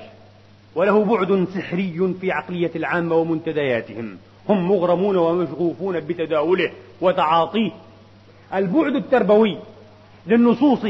وله 0.75 1.03
بعد 1.03 1.47
سحري 1.55 2.13
في 2.21 2.31
عقلية 2.31 2.71
العامة 2.75 3.15
ومنتدياتهم. 3.15 4.17
هم 4.49 4.71
مغرمون 4.71 5.17
ومشغوفون 5.17 5.99
بتداوله 5.99 6.71
وتعاطيه. 7.01 7.71
البعد 8.53 8.95
التربوي 8.95 9.57
للنصوص 10.27 10.85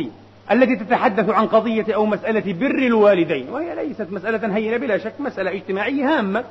التي 0.52 0.76
تتحدث 0.76 1.30
عن 1.30 1.48
قضية 1.48 1.96
أو 1.96 2.06
مسألة 2.06 2.54
بر 2.54 2.78
الوالدين 2.88 3.50
وهي 3.50 3.76
ليست 3.76 4.08
مسألة 4.12 4.56
هينة 4.56 4.78
بلا 4.78 4.98
شك 4.98 5.14
مسألة 5.20 5.52
اجتماعية 5.52 6.18
هامة 6.18 6.44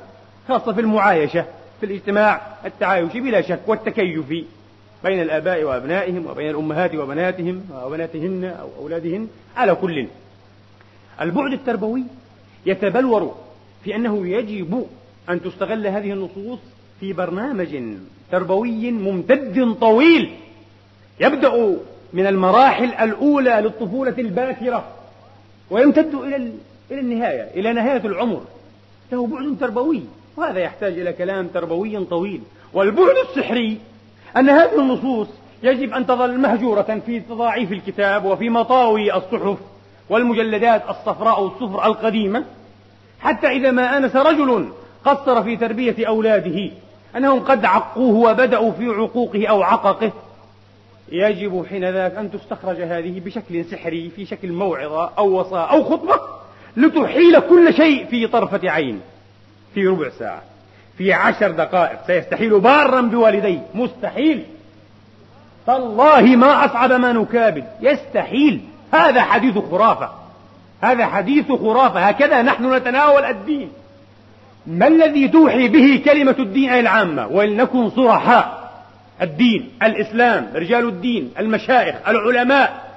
خاصة 0.47 0.73
في 0.73 0.81
المعايشة 0.81 1.45
في 1.79 1.85
الاجتماع 1.85 2.41
التعايشي 2.65 3.19
بلا 3.19 3.41
شك 3.41 3.59
والتكيف 3.67 4.29
بين 5.03 5.21
الآباء 5.21 5.63
وأبنائهم 5.63 6.25
وبين 6.27 6.49
الأمهات 6.49 6.95
وبناتهم 6.95 7.61
وبناتهن 7.83 8.43
أو 8.43 8.69
أولادهن 8.79 9.27
على 9.57 9.75
كل. 9.75 10.07
البعد 11.21 11.53
التربوي 11.53 12.03
يتبلور 12.65 13.35
في 13.83 13.95
أنه 13.95 14.27
يجب 14.27 14.85
أن 15.29 15.41
تستغل 15.41 15.87
هذه 15.87 16.11
النصوص 16.11 16.59
في 16.99 17.13
برنامج 17.13 17.83
تربوي 18.31 18.91
ممتد 18.91 19.75
طويل. 19.81 20.29
يبدأ 21.19 21.77
من 22.13 22.27
المراحل 22.27 22.85
الأولى 22.85 23.59
للطفولة 23.61 24.13
الباكرة 24.17 24.83
ويمتد 25.69 26.15
إلى 26.15 26.51
إلى 26.91 26.99
النهاية 26.99 27.49
إلى 27.55 27.73
نهاية 27.73 28.05
العمر. 28.05 28.41
له 29.11 29.27
بعد 29.27 29.57
تربوي 29.59 30.03
وهذا 30.37 30.59
يحتاج 30.59 30.99
إلى 30.99 31.13
كلام 31.13 31.47
تربوي 31.47 32.05
طويل. 32.05 32.41
والبعد 32.73 33.15
السحري 33.29 33.77
أن 34.37 34.49
هذه 34.49 34.81
النصوص 34.81 35.27
يجب 35.63 35.93
أن 35.93 36.07
تظل 36.07 36.37
مهجورة 36.37 37.01
في 37.05 37.19
تضاعيف 37.19 37.71
الكتاب 37.71 38.25
وفي 38.25 38.49
مطاوي 38.49 39.15
الصحف 39.15 39.57
والمجلدات 40.09 40.83
الصفراء 40.89 41.43
والصفر 41.43 41.85
القديمة. 41.85 42.43
حتى 43.19 43.47
إذا 43.47 43.71
ما 43.71 43.97
آنس 43.97 44.15
رجل 44.15 44.69
قصر 45.05 45.43
في 45.43 45.57
تربية 45.57 46.07
أولاده 46.07 46.71
أنهم 47.15 47.39
قد 47.39 47.65
عقوه 47.65 48.31
وبدأوا 48.31 48.71
في 48.71 48.87
عقوقه 48.87 49.47
أو 49.47 49.63
عققه. 49.63 50.11
يجب 51.11 51.65
حين 51.69 51.89
ذاك 51.89 52.15
أن 52.15 52.31
تستخرج 52.31 52.81
هذه 52.81 53.21
بشكل 53.25 53.65
سحري 53.65 54.09
في 54.15 54.25
شكل 54.25 54.51
موعظة 54.51 55.09
أو 55.17 55.39
وصاء 55.39 55.71
أو 55.71 55.83
خطبة 55.83 56.19
لتحيل 56.77 57.39
كل 57.39 57.73
شيء 57.73 58.05
في 58.05 58.27
طرفة 58.27 58.71
عين 58.71 59.01
في 59.73 59.87
ربع 59.87 60.09
ساعة 60.09 60.41
في 60.97 61.13
عشر 61.13 61.51
دقائق. 61.51 61.99
سيستحيل 62.07 62.59
بارا 62.59 63.01
بوالديه 63.01 63.61
مستحيل. 63.75 64.43
تالله 65.67 66.21
ما 66.21 66.65
أصعب 66.65 66.91
ما 66.91 67.11
نكابد 67.11 67.63
يستحيل. 67.81 68.61
هذا 68.93 69.21
حديث 69.21 69.57
خرافة. 69.57 70.09
هذا 70.81 71.05
حديث 71.05 71.51
خرافة. 71.51 71.99
هكذا 71.99 72.41
نحن 72.41 72.73
نتناول 72.73 73.23
الدين. 73.25 73.69
ما 74.67 74.87
الذي 74.87 75.27
توحي 75.27 75.67
به 75.67 76.01
كلمة 76.05 76.35
الدين 76.39 76.69
أي 76.69 76.79
العامة؟ 76.79 77.27
ولنكن 77.27 77.89
صرحاء. 77.89 78.66
الدين 79.21 79.69
الإسلام 79.83 80.49
رجال 80.55 80.87
الدين 80.87 81.31
المشايخ 81.39 81.95
العلماء. 82.07 82.87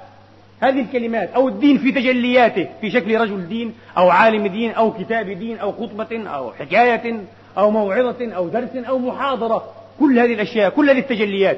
هذه 0.61 0.81
الكلمات 0.81 1.29
أو 1.33 1.47
الدين 1.47 1.77
في 1.77 1.91
تجلياته 1.91 2.67
في 2.81 2.91
شكل 2.91 3.21
رجل 3.21 3.47
دين 3.47 3.73
أو 3.97 4.09
عالم 4.09 4.47
دين 4.47 4.71
أو 4.71 4.93
كتاب 4.93 5.29
دين 5.29 5.57
أو 5.57 5.71
خطبة 5.71 6.29
أو 6.29 6.51
حكاية 6.51 7.21
أو 7.57 7.71
موعظة 7.71 8.33
أو 8.33 8.47
درس 8.47 8.75
أو 8.75 8.99
محاضرة. 8.99 9.63
كل 9.99 10.19
هذه 10.19 10.33
الأشياء 10.33 10.69
كل 10.69 10.89
هذه 10.89 10.99
التجليات. 10.99 11.57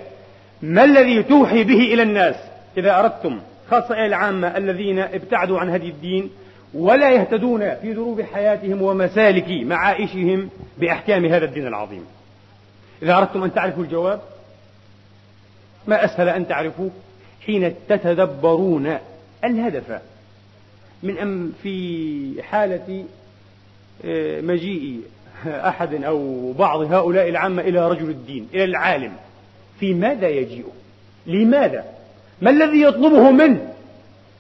ما 0.62 0.84
الذي 0.84 1.24
توحي 1.24 1.64
به 1.64 1.94
إلى 1.94 2.04
الناس؟ 2.04 2.36
إذا 2.78 3.00
أردتم 3.00 3.40
خاصة 3.72 3.94
إلى 3.94 4.06
العامة 4.06 4.58
الذين 4.58 5.00
ابتعدوا 5.00 5.60
عن 5.60 5.70
هدي 5.70 5.90
الدين 5.90 6.30
ولا 6.74 7.10
يهتدون 7.10 7.76
في 7.76 7.94
دروب 7.94 8.22
حياتهم 8.22 8.82
ومسالك 8.82 9.50
معائشهم 9.50 10.50
بأحكام 10.78 11.26
هذا 11.26 11.46
الدين 11.46 11.68
العظيم. 11.68 12.06
إذا 13.02 13.18
أردتم 13.18 13.44
أن 13.44 13.54
تعرفوا 13.54 13.84
الجواب 13.84 14.22
ما 15.88 16.06
أسهل 16.06 16.30
أن 16.30 16.48
تعرفوه 16.48 16.92
حين 17.46 17.74
تتدبرون 17.90 18.98
الهدف 19.44 20.02
من 21.04 21.18
أم 21.18 21.54
في 21.64 22.44
حالة 22.44 23.06
آه، 24.06 24.42
مجيء 24.42 25.02
أحد 25.48 26.04
أو 26.04 26.52
بعض 26.52 26.82
هؤلاء 26.82 27.30
العامة 27.30 27.62
إلى 27.62 27.90
رجل 27.90 28.10
الدين 28.10 28.48
إلى 28.54 28.64
العالم. 28.64 29.14
في 29.80 29.94
ماذا 29.94 30.30
يجيء؟ 30.30 30.66
لماذا؟ 31.28 31.86
ما 32.42 32.50
الذي 32.50 32.82
يطلبه 32.82 33.32
منه 33.32 33.74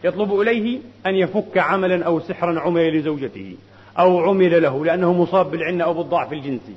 يطلب 0.03 0.41
إليه 0.41 0.79
أن 1.05 1.15
يفك 1.15 1.57
عملا 1.57 2.05
أو 2.05 2.19
سحرا 2.19 2.59
عمل 2.59 2.97
لزوجته 2.99 3.55
أو 3.99 4.19
عمل 4.19 4.61
له 4.61 4.85
لأنه 4.85 5.13
مصاب 5.13 5.51
بالعنة 5.51 5.83
أو 5.83 5.93
بالضعف 5.93 6.33
الجنسي. 6.33 6.75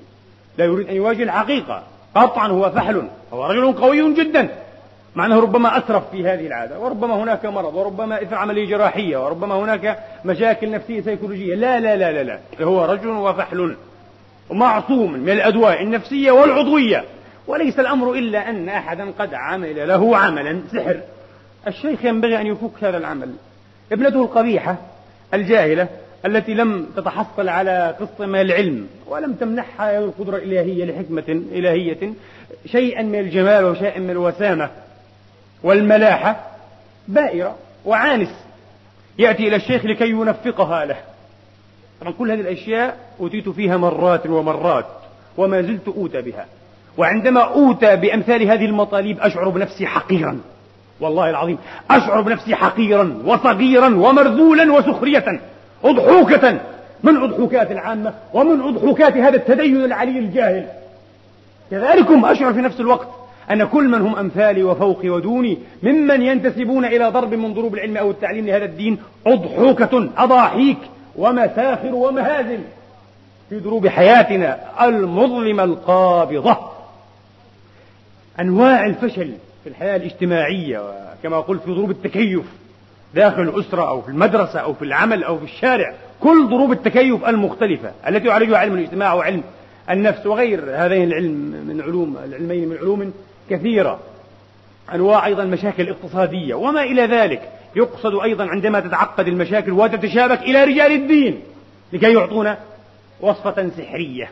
لا 0.59 0.64
يريد 0.64 0.88
أن 0.88 0.96
يواجه 0.96 1.22
الحقيقة. 1.22 1.87
قطعا 2.16 2.48
هو 2.48 2.70
فحل 2.70 3.09
هو 3.33 3.46
رجل 3.46 3.72
قوي 3.72 4.14
جدا. 4.14 4.48
مع 5.16 5.26
أنه 5.26 5.40
ربما 5.40 5.79
أسرف 5.79 6.11
في 6.11 6.29
هذه 6.29 6.46
العادة 6.46 6.79
وربما 6.79 7.14
هناك 7.14 7.46
مرض 7.46 7.74
وربما 7.74 8.22
إثر 8.22 8.35
عملية 8.35 8.66
جراحية 8.66 9.24
وربما 9.24 9.55
هناك 9.55 9.98
مشاكل 10.24 10.70
نفسية 10.70 11.00
سيكولوجية. 11.00 11.55
لا 11.55 11.81
لا 11.81 11.96
لا 11.96 12.12
لا, 12.12 12.22
لا. 12.22 12.64
هو 12.64 12.85
رجل 12.85 13.09
وفحل 13.09 13.76
معصوم 14.50 15.12
من 15.12 15.31
الأدواء 15.31 15.83
النفسية 15.83 16.31
والعضوية. 16.31 17.05
وليس 17.46 17.79
الأمر 17.79 18.12
إلا 18.12 18.50
أن 18.50 18.68
أحدا 18.68 19.11
قد 19.18 19.35
عمل 19.35 19.88
له 19.88 20.16
عملا 20.16 20.61
سحر. 20.72 21.00
الشيخ 21.66 22.05
ينبغي 22.05 22.40
أن 22.40 22.46
يفك 22.46 22.85
هذا 22.85 22.96
العمل. 22.96 23.35
ابنته 23.92 24.22
القبيحة 24.22 24.76
الجاهلة 25.35 25.88
التي 26.27 26.55
لم 26.55 26.87
تتحصل 26.97 27.49
على 27.49 27.97
قسط 28.01 28.21
من 28.21 28.41
العلم 28.41 28.87
ولم 29.07 29.33
تمنحها 29.33 29.99
القدرة 29.99 30.37
الإلهية 30.37 30.85
لحكمة 30.85 31.25
إلهية 31.29 32.12
شيئا 32.67 33.03
من 33.03 33.19
الجمال 33.19 33.65
وشيئا 33.65 33.99
من 34.01 34.11
الوسامة 34.11 34.71
والملاحة 35.62 36.41
بائرة 37.09 37.57
وعانس. 37.85 38.29
يأتي 39.19 39.49
إلى 39.49 39.57
الشيخ 39.57 39.85
لكي 39.85 40.11
ينفقها 40.11 40.85
له. 40.85 40.97
طبعا 42.01 42.12
كل 42.12 42.31
هذه 42.31 42.41
الأشياء 42.41 42.97
أوتيت 43.21 43.49
فيها 43.49 43.77
مرات 43.77 44.27
ومرات 44.27 44.87
وما 45.37 45.62
زلت 45.62 45.89
أوتى 45.89 46.23
بها. 46.23 46.47
وعندما 46.99 47.41
أوتى 47.41 47.97
بأمثال 47.97 48.43
هذه 48.43 48.65
المطالب 48.65 49.21
أشعر 49.21 49.49
بنفسي 49.49 49.87
حقيرا. 49.87 50.41
والله 51.01 51.31
العظيم 51.31 51.59
أشعر 51.91 52.21
بنفسي 52.21 52.55
حقيرا 52.55 53.23
وصغيرا 53.25 53.87
ومرذولا 53.87 54.73
وسخرية. 54.73 55.41
أضحوكة 55.85 56.61
من 57.03 57.17
أضحوكات 57.17 57.71
العامة 57.71 58.15
ومن 58.35 58.61
أضحوكات 58.61 59.17
هذا 59.17 59.37
التدين 59.37 59.85
العلي 59.85 60.19
الجاهل. 60.19 60.67
كذلكم 61.71 62.25
أشعر 62.25 62.53
في 62.53 62.61
نفس 62.61 62.81
الوقت 62.81 63.09
أن 63.51 63.65
كل 63.65 63.89
من 63.89 64.01
هم 64.01 64.17
أمثالي 64.17 64.62
وفوقي 64.62 65.11
ودوني 65.11 65.59
ممن 65.83 66.23
ينتسبون 66.23 66.85
إلى 66.85 67.09
ضرب 67.09 67.35
من 67.35 67.55
ضروب 67.55 67.75
العلم 67.75 67.97
أو 67.97 68.11
التعليم 68.11 68.47
لهذا 68.47 68.65
الدين 68.65 68.99
أضحوكة 69.27 70.09
أضاحيك 70.17 70.79
ومساخر 71.17 71.95
ومهازل 71.95 72.59
في 73.49 73.59
دروب 73.59 73.89
حياتنا 73.89 74.59
المظلمة 74.83 75.65
القابضة. 75.65 76.57
أنواع 78.41 78.87
الفشل 78.87 79.33
في 79.65 79.69
الحياة 79.69 79.97
الاجتماعية 79.97 80.79
وكما 80.79 81.41
قلت 81.41 81.62
في 81.62 81.71
ضروب 81.71 81.91
التكيف. 81.91 82.45
داخل 83.16 83.42
الأسرة 83.42 83.88
أو 83.88 84.02
في 84.02 84.09
المدرسة 84.09 84.61
أو 84.61 84.74
في 84.74 84.83
العمل 84.83 85.24
أو 85.24 85.38
في 85.38 85.44
الشارع. 85.44 85.94
كل 86.20 86.48
ضروب 86.48 86.72
التكيف 86.72 87.24
المختلفة 87.24 87.92
التي 88.09 88.29
يعالجها 88.29 88.59
علم 88.59 88.74
الاجتماع 88.74 89.14
وعلم 89.14 89.42
النفس 89.90 90.26
وغير 90.26 90.61
هذين 90.74 91.09
العلم 91.09 91.35
من 91.68 91.81
علوم 91.81 92.16
العلمين 92.24 92.68
من 92.68 92.76
علوم 92.76 93.12
كثيرة. 93.50 94.00
أنواع 94.94 95.26
أيضا 95.26 95.44
مشاكل 95.44 95.88
اقتصادية 95.88 96.55
وما 96.55 96.83
إلى 96.83 97.02
ذلك. 97.02 97.42
يقصد 97.76 98.14
أيضا 98.22 98.46
عندما 98.46 98.81
تتعقد 98.81 99.29
المشاكل 99.29 99.72
وتتشابك 99.72 100.42
إلى 100.42 100.64
رجال 100.64 100.92
الدين 100.92 101.40
لكي 101.92 102.12
يعطونا 102.12 102.59
وصفة 103.20 103.70
سحرية. 103.79 104.31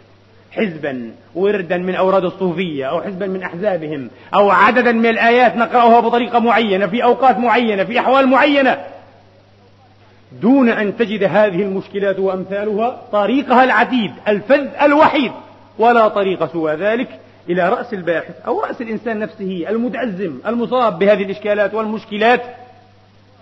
حزبا 0.56 1.10
وردا 1.34 1.76
من 1.76 1.94
أوراد 1.94 2.24
الصوفية 2.24 2.84
أو 2.84 3.02
حزبا 3.02 3.26
من 3.26 3.42
أحزابهم 3.42 4.10
أو 4.34 4.50
عددا 4.50 4.92
من 4.92 5.06
الآيات 5.06 5.56
نقرأها 5.56 6.00
بطريقة 6.00 6.38
معينة 6.38 6.86
في 6.86 7.04
أوقات 7.04 7.38
معينة 7.38 7.84
في 7.84 8.00
أحوال 8.00 8.28
معينة. 8.28 8.84
دون 10.42 10.68
أن 10.68 10.96
تجد 10.96 11.22
هذه 11.22 11.62
المشكلات 11.62 12.18
وأمثالها 12.18 13.02
طريقها 13.12 13.64
العديد 13.64 14.12
الفذ 14.28 14.66
الوحيد 14.82 15.32
ولا 15.78 16.08
طريق 16.08 16.52
سوى 16.52 16.74
ذلك 16.74 17.08
إلى 17.48 17.68
رأس 17.68 17.94
الباحث 17.94 18.34
أو 18.46 18.60
رأس 18.60 18.80
الإنسان 18.80 19.18
نفسه 19.18 19.64
المتأزم 19.68 20.38
المصاب 20.46 20.98
بهذه 20.98 21.22
الإشكالات 21.22 21.74
والمشكلات 21.74 22.42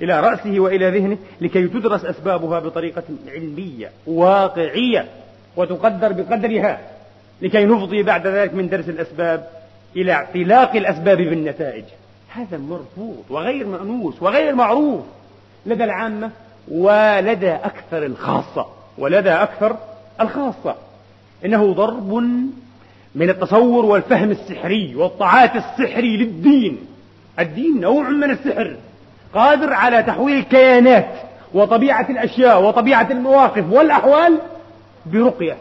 إلى 0.02 0.20
رأسه 0.20 0.60
وإلى 0.60 0.90
ذهنه 0.90 1.18
لكي 1.40 1.68
تدرس 1.68 2.04
أسبابها 2.04 2.58
بطريقة 2.58 3.02
علمية 3.28 3.90
واقعية 4.06 5.06
وتقدر 5.56 6.12
بقدرها. 6.12 6.80
لكي 7.42 7.64
نفضي 7.64 8.02
بعد 8.02 8.26
ذلك 8.26 8.54
من 8.54 8.68
درس 8.68 8.88
الأسباب 8.88 9.48
إلى 9.96 10.12
اعتلاق 10.12 10.76
الأسباب 10.76 11.16
بالنتائج. 11.16 11.84
هذا 12.34 12.58
مرفوض 12.58 13.24
وغير 13.30 13.66
مأنوس 13.66 14.22
وغير 14.22 14.54
معروف. 14.54 15.04
لدى 15.66 15.84
العامة 15.84 16.30
ولدى 16.70 17.50
أكثر 17.50 18.06
الخاصة 18.06 18.66
ولدى 18.98 19.30
أكثر 19.30 19.76
الخاصة. 20.20 20.74
إنه 21.44 21.72
ضرب 21.72 22.12
من 23.14 23.30
التصور 23.30 23.84
والفهم 23.84 24.30
السحري 24.30 24.94
والطاعات 24.94 25.56
السحري 25.56 26.16
للدين. 26.16 26.78
الدين 27.38 27.80
نوع 27.80 28.08
من 28.08 28.30
السحر 28.30 28.76
قادر 29.34 29.72
على 29.72 30.02
تحويل 30.02 30.36
الكيانات 30.36 31.08
وطبيعة 31.54 32.06
الأشياء 32.10 32.62
وطبيعة 32.62 33.08
المواقف 33.10 33.64
والأحوال 33.70 34.38
برقية 35.06 35.56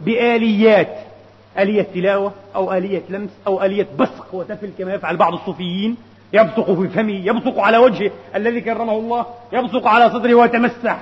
بآليات 0.00 1.11
آلية 1.58 1.86
تلاوة 1.94 2.32
أو 2.54 2.72
آلية 2.72 3.02
لمس 3.08 3.30
أو 3.46 3.62
آلية 3.62 3.86
بصق 3.98 4.34
وتفل 4.34 4.70
كما 4.78 4.94
يفعل 4.94 5.16
بعض 5.16 5.32
الصوفيين. 5.32 5.96
يبصق 6.32 6.72
في 6.72 6.88
فمه 6.88 7.26
يبصق 7.26 7.58
على 7.58 7.78
وجهه 7.78 8.10
الذي 8.36 8.60
كرمه 8.60 8.92
الله 8.92 9.26
يبصق 9.52 9.86
على 9.86 10.10
صدره 10.10 10.34
ويتمسح. 10.34 10.98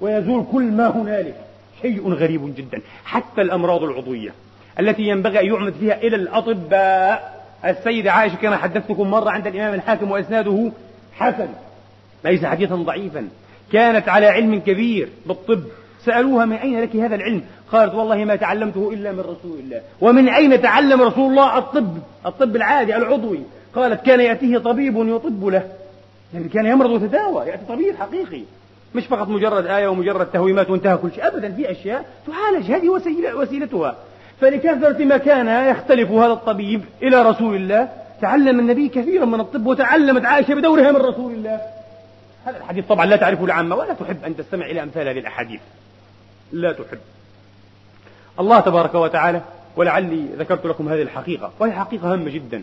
ويزول 0.00 0.44
كل 0.52 0.62
ما 0.62 0.86
هنالك. 0.86 1.36
شيء 1.82 2.12
غريب 2.12 2.54
جدا. 2.56 2.80
حتى 3.04 3.42
الأمراض 3.42 3.82
العضوية 3.82 4.30
التي 4.80 5.02
ينبغي 5.02 5.40
أن 5.40 5.46
يعمد 5.46 5.72
فيها 5.72 6.02
إلى 6.02 6.16
الأطباء. 6.16 7.36
السيدة 7.64 8.12
عائشة 8.12 8.34
كما 8.34 8.56
حدثتكم 8.56 9.10
مرة 9.10 9.30
عند 9.30 9.46
الإمام 9.46 9.74
الحاكم 9.74 10.10
وإسناده 10.10 10.72
حسن 11.14 11.48
ليس 12.24 12.44
حديثا 12.44 12.74
ضعيفا. 12.74 13.28
كانت 13.72 14.08
على 14.08 14.26
علم 14.26 14.60
كبير 14.60 15.08
بالطب. 15.26 15.62
سألوها 16.04 16.44
من 16.44 16.56
أين 16.56 16.80
لك 16.80 16.96
هذا 16.96 17.14
العلم؟ 17.14 17.42
قالت 17.72 17.94
والله 17.94 18.24
ما 18.24 18.36
تعلمته 18.36 18.90
إلا 18.92 19.12
من 19.12 19.20
رسول 19.20 19.58
الله. 19.58 19.80
ومن 20.00 20.28
أين 20.28 20.62
تعلم 20.62 21.02
رسول 21.02 21.30
الله 21.30 21.58
الطب؟ 21.58 21.98
الطب 22.26 22.56
العادي 22.56 22.96
العضوي. 22.96 23.40
قالت 23.74 24.06
كان 24.06 24.20
يأتيه 24.20 24.58
طبيب 24.58 24.96
يطب 24.96 25.46
له. 25.46 25.68
يعني 26.34 26.48
كان 26.48 26.66
يمرض 26.66 26.90
ويتداوى 26.90 27.46
يأتي 27.46 27.64
طبيب 27.68 27.96
حقيقي. 27.96 28.42
مش 28.94 29.06
فقط 29.06 29.28
مجرد 29.28 29.66
آية 29.66 29.88
ومجرد 29.88 30.26
تهويمات 30.26 30.70
وانتهى 30.70 30.96
كل 30.96 31.10
شيء. 31.12 31.26
أبدا 31.26 31.52
في 31.52 31.70
أشياء 31.70 32.04
تعالج 32.26 32.72
هذه 32.72 32.88
وسيلة 32.88 33.36
وسيلتها. 33.36 33.96
فلكثرة 34.40 35.04
ما 35.04 35.16
كان 35.16 35.70
يختلف 35.70 36.10
هذا 36.10 36.32
الطبيب 36.32 36.82
إلى 37.02 37.22
رسول 37.22 37.56
الله 37.56 37.88
تعلم 38.20 38.60
النبي 38.60 38.88
كثيرا 38.88 39.24
من 39.24 39.40
الطب 39.40 39.66
وتعلمت 39.66 40.24
عائشة 40.24 40.54
بدورها 40.54 40.90
من 40.90 40.96
رسول 40.96 41.32
الله. 41.32 41.60
هذا 42.44 42.56
الحديث 42.56 42.84
طبعا 42.86 43.06
لا 43.06 43.16
تعرفه 43.16 43.44
العامة 43.44 43.76
ولا 43.76 43.94
تحب 43.94 44.24
أن 44.24 44.36
تستمع 44.36 44.66
إلى 44.66 44.82
أمثال 44.82 45.08
هذه 45.08 45.18
الأحاديث. 45.18 45.60
لا 46.52 46.72
تحب. 46.72 46.98
الله 48.40 48.60
تبارك 48.60 48.94
وتعالى 48.94 49.42
ولعلي 49.76 50.26
ذكرت 50.38 50.66
لكم 50.66 50.88
هذه 50.88 51.02
الحقيقة 51.02 51.50
وهي 51.58 51.72
حقيقة 51.72 52.12
هامة 52.12 52.30
جدا. 52.30 52.62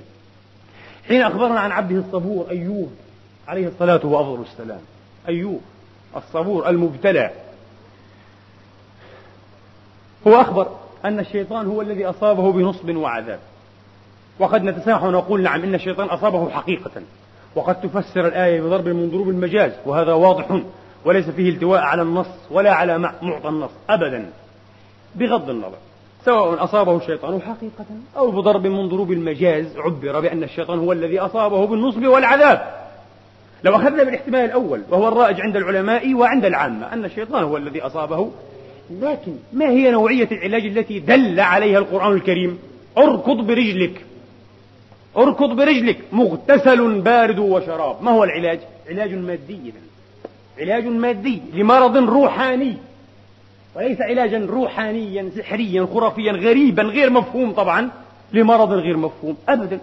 حين 1.07 1.21
أخبرنا 1.21 1.59
عن 1.59 1.71
عبده 1.71 1.95
الصبور 1.95 2.49
أيوب 2.49 2.91
عليه 3.47 3.67
الصلاة 3.67 4.05
وأفضل 4.05 4.41
السلام. 4.41 4.81
أيوب 5.27 5.61
الصبور 6.15 6.69
المبتلى. 6.69 7.31
هو 10.27 10.41
أخبر 10.41 10.67
أن 11.05 11.19
الشيطان 11.19 11.67
هو 11.67 11.81
الذي 11.81 12.05
أصابه 12.05 12.51
بنصب 12.51 12.95
وعذاب. 12.95 13.39
وقد 14.39 14.63
نتسامح 14.63 15.03
ونقول 15.03 15.43
نعم 15.43 15.63
إن 15.63 15.75
الشيطان 15.75 16.07
أصابه 16.07 16.49
حقيقة. 16.49 16.91
وقد 17.55 17.81
تفسر 17.81 18.27
الآية 18.27 18.61
بضرب 18.61 18.87
من 18.87 19.09
ضروب 19.09 19.29
المجاز 19.29 19.71
وهذا 19.85 20.13
واضح 20.13 20.61
وليس 21.05 21.29
فيه 21.29 21.49
التواء 21.49 21.81
على 21.81 22.01
النص 22.01 22.27
ولا 22.51 22.73
على 22.73 22.97
معطى 22.97 23.47
النص 23.47 23.71
أبدا. 23.89 24.29
بغض 25.15 25.49
النظر 25.49 25.77
سواء 26.25 26.63
أصابه 26.63 26.97
الشيطان 26.97 27.41
حقيقة 27.41 27.85
أو 28.17 28.31
بضرب 28.31 28.67
من 28.67 28.89
ضروب 28.89 29.11
المجاز 29.11 29.77
عبر 29.77 30.19
بأن 30.19 30.43
الشيطان 30.43 30.79
هو 30.79 30.91
الذي 30.91 31.19
أصابه 31.19 31.67
بالنصب 31.67 32.05
والعذاب. 32.05 32.83
لو 33.63 33.75
أخذنا 33.75 34.03
بالاحتمال 34.03 34.45
الأول 34.45 34.81
وهو 34.89 35.07
الرائج 35.07 35.41
عند 35.41 35.55
العلماء 35.55 36.13
وعند 36.13 36.45
العامة 36.45 36.93
أن 36.93 37.05
الشيطان 37.05 37.43
هو 37.43 37.57
الذي 37.57 37.81
أصابه 37.81 38.31
لكن 39.01 39.35
ما 39.53 39.69
هي 39.69 39.91
نوعية 39.91 40.27
العلاج 40.31 40.65
التي 40.65 40.99
دل 40.99 41.39
عليها 41.39 41.77
القرآن 41.77 42.13
الكريم؟ 42.13 42.59
اركض 42.97 43.37
برجلك. 43.47 44.05
اركض 45.17 45.55
برجلك 45.55 45.97
مغتسل 46.11 47.01
بارد 47.01 47.39
وشراب. 47.39 48.03
ما 48.03 48.11
هو 48.11 48.23
العلاج؟ 48.23 48.59
علاج 48.89 49.13
مادي. 49.13 49.73
علاج 50.59 50.85
مادي 50.85 51.41
لمرض 51.53 51.97
روحاني. 51.97 52.77
وليس 53.75 54.01
علاجا 54.01 54.45
روحانيا 54.45 55.29
سحريا 55.37 55.87
خرافيا 55.93 56.31
غريبا 56.31 56.83
غير 56.83 57.09
مفهوم 57.09 57.51
طبعا 57.51 57.89
لمرض 58.33 58.71
غير 58.71 58.97
مفهوم 58.97 59.37
أبدا. 59.49 59.79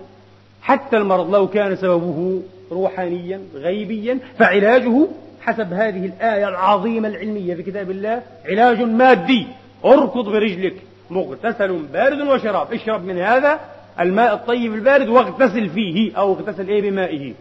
حتى 0.63 0.97
المرض 0.97 1.35
لو 1.35 1.49
كان 1.49 1.77
سببه 1.77 2.43
روحانيا 2.73 3.41
غيبيا 3.55 4.19
فعلاجه 4.39 5.07
حسب 5.41 5.73
هذه 5.73 6.07
الآية 6.07 6.49
العظيمة 6.49 7.09
العلمية 7.09 7.55
في 7.55 7.63
كتاب 7.63 7.91
الله 7.91 8.23
علاج 8.45 8.83
مادي. 8.83 9.47
اركض 9.85 10.29
برجلك 10.29 10.77
مغتسل 11.11 11.79
بارد 11.93 12.21
وشراب. 12.21 12.73
اشرب 12.73 13.05
من 13.05 13.19
هذا 13.19 13.61
الماء 14.01 14.35
الطيب 14.35 14.75
البارد 14.75 15.09
واغتسل 15.09 15.69
فيه 15.69 16.17
أو 16.17 16.33
اغتسل 16.33 16.69
إيه 16.69 16.91
بمائه. 16.91 17.35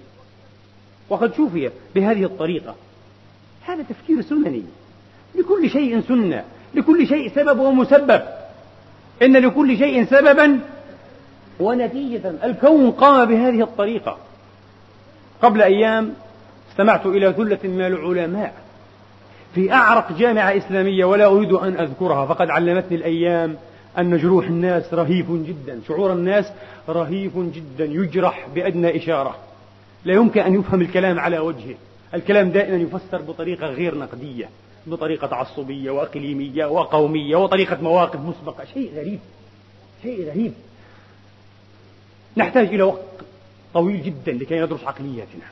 وقد 1.10 1.36
شوفي 1.36 1.70
بهذه 1.96 2.24
الطريقة. 2.24 2.76
هذا 3.66 3.84
تفكير 3.84 4.22
سنني. 4.22 4.64
لكل 5.36 5.70
شيء 5.70 6.02
سنة 6.02 6.44
لكل 6.74 7.08
شيء 7.08 7.32
سبب 7.36 7.60
ومسبب. 7.60 8.22
إن 9.22 9.38
لكل 9.38 9.78
شيء 9.78 10.06
سببا 10.06 10.60
ونتيجة 11.60 12.34
الكون 12.44 12.92
قام 12.92 13.26
بهذه 13.26 13.62
الطريقة. 13.62 14.18
قبل 15.42 15.62
أيام 15.62 16.14
استمعت 16.72 17.06
إلى 17.06 17.34
ثلة 17.34 17.60
من 17.64 17.82
العلماء 17.82 18.54
في 19.56 19.74
أعرق 19.74 20.12
جامعة 20.12 20.58
إسلامية 20.58 21.06
ولا 21.06 21.26
أريد 21.26 21.52
أن 21.52 21.80
أذكرها 21.80 22.26
فقد 22.26 22.50
علمتني 22.50 22.98
الأيام 22.98 23.56
أن 23.98 24.18
جروح 24.18 24.46
الناس 24.46 24.94
رهيف 24.94 25.32
جدا 25.32 25.80
شعور 25.88 26.14
الناس 26.14 26.52
رهيف 26.90 27.38
جدا 27.38 27.86
يجرح 27.86 28.48
بأدنى 28.56 28.98
إشارة. 28.98 29.36
لا 30.06 30.14
يمكن 30.14 30.42
أن 30.42 30.60
يفهم 30.60 30.82
الكلام 30.82 31.20
على 31.20 31.40
وجهه. 31.40 31.76
الكلام 32.14 32.50
دائما 32.50 32.78
يفسر 32.78 33.22
بطريقة 33.22 33.68
غير 33.68 33.98
نقدية. 33.98 34.50
بطريقة 34.88 35.28
تعصبية 35.28 35.92
وإقليمية 35.92 36.66
وقومية 36.66 37.36
وطريقة 37.36 37.78
مواقف 37.82 38.20
مسبقة. 38.20 38.66
شيء 38.74 38.92
غريب 38.96 39.20
شيء 40.04 40.28
رهيب 40.28 40.54
نحتاج 42.38 42.68
إلى 42.68 42.84
وقت 42.84 43.06
طويل 43.74 44.04
جدا 44.04 44.32
لكي 44.32 44.60
ندرس 44.60 44.84
عقلياتنا 44.84 45.46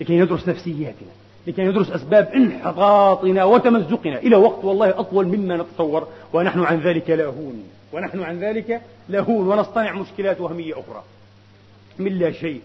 لكي 0.00 0.20
ندرس 0.20 0.48
نفسياتنا 0.48 1.08
لكي 1.46 1.64
ندرس 1.64 1.90
أسباب 1.90 2.26
انحطاطنا 2.34 3.44
وتمزقنا. 3.44 4.18
إلى 4.18 4.36
وقت 4.36 4.64
والله 4.64 5.00
أطول 5.00 5.26
مما 5.26 5.56
نتصور 5.56 6.08
ونحن 6.32 6.60
عن 6.60 6.80
ذلك 6.80 7.10
لأهون. 7.10 7.64
ونحن 7.92 8.22
عن 8.22 8.38
ذلك 8.38 8.80
لاهون 9.08 9.48
ونصطنع 9.48 9.92
مشكلات 9.92 10.40
وهمية 10.40 10.72
أخرى. 10.72 11.02
من 11.98 12.18
لا 12.18 12.32
شيء. 12.32 12.60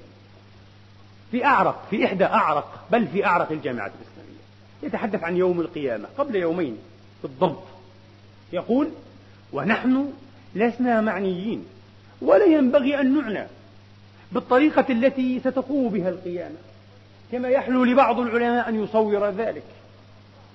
في 1.32 1.46
أعرق 1.46 1.84
في 1.90 2.06
إحدى 2.06 2.26
أعرق 2.26 2.84
بل 2.92 3.08
في 3.08 3.26
أعرق 3.26 3.52
الجامعة 3.52 3.86
الإسلامية. 3.88 4.13
يتحدث 4.84 5.24
عن 5.24 5.38
يوم 5.38 5.62
القيامة 5.62 6.08
قبل 6.18 6.36
يومين 6.36 6.78
بالضبط 7.24 7.64
يقول 8.54 8.90
ونحن 9.54 10.14
لسنا 10.56 11.02
معنيين 11.02 11.66
ولا 12.22 12.46
ينبغي 12.46 13.02
أن 13.02 13.18
نعنى 13.18 13.48
بالطريقة 14.32 14.86
التي 14.90 15.40
ستقوم 15.40 15.90
بها 15.90 16.10
القيامة. 16.10 16.56
كما 17.32 17.50
يحلو 17.50 17.84
لبعض 17.84 18.20
العلماء 18.20 18.70
أن 18.70 18.84
يصور 18.84 19.30
ذلك 19.30 19.64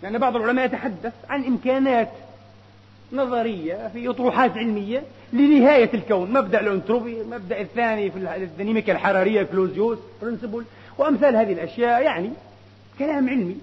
لأن 0.03 0.19
بعض 0.19 0.37
العلماء 0.37 0.65
يتحدث 0.65 1.13
عن 1.29 1.45
إمكانات 1.45 2.09
نظرية 3.13 3.91
في 3.93 4.09
أطروحات 4.11 4.51
علمية 4.51 5.03
لنهاية 5.33 5.91
الكون. 5.95 6.33
مبدأ 6.33 6.61
الأنتروبي 6.61 7.21
المبدأ 7.21 7.61
الثاني 7.61 8.11
في 8.11 8.19
الديناميكا 8.37 8.93
الحرارية 8.93 9.43
كلوزيوس 9.43 9.99
برنسبل 10.23 10.65
وأمثال 10.99 11.37
هذه 11.37 11.53
الأشياء. 11.53 12.03
يعني 12.03 12.31
كلام 12.99 13.29
علمي 13.29 13.57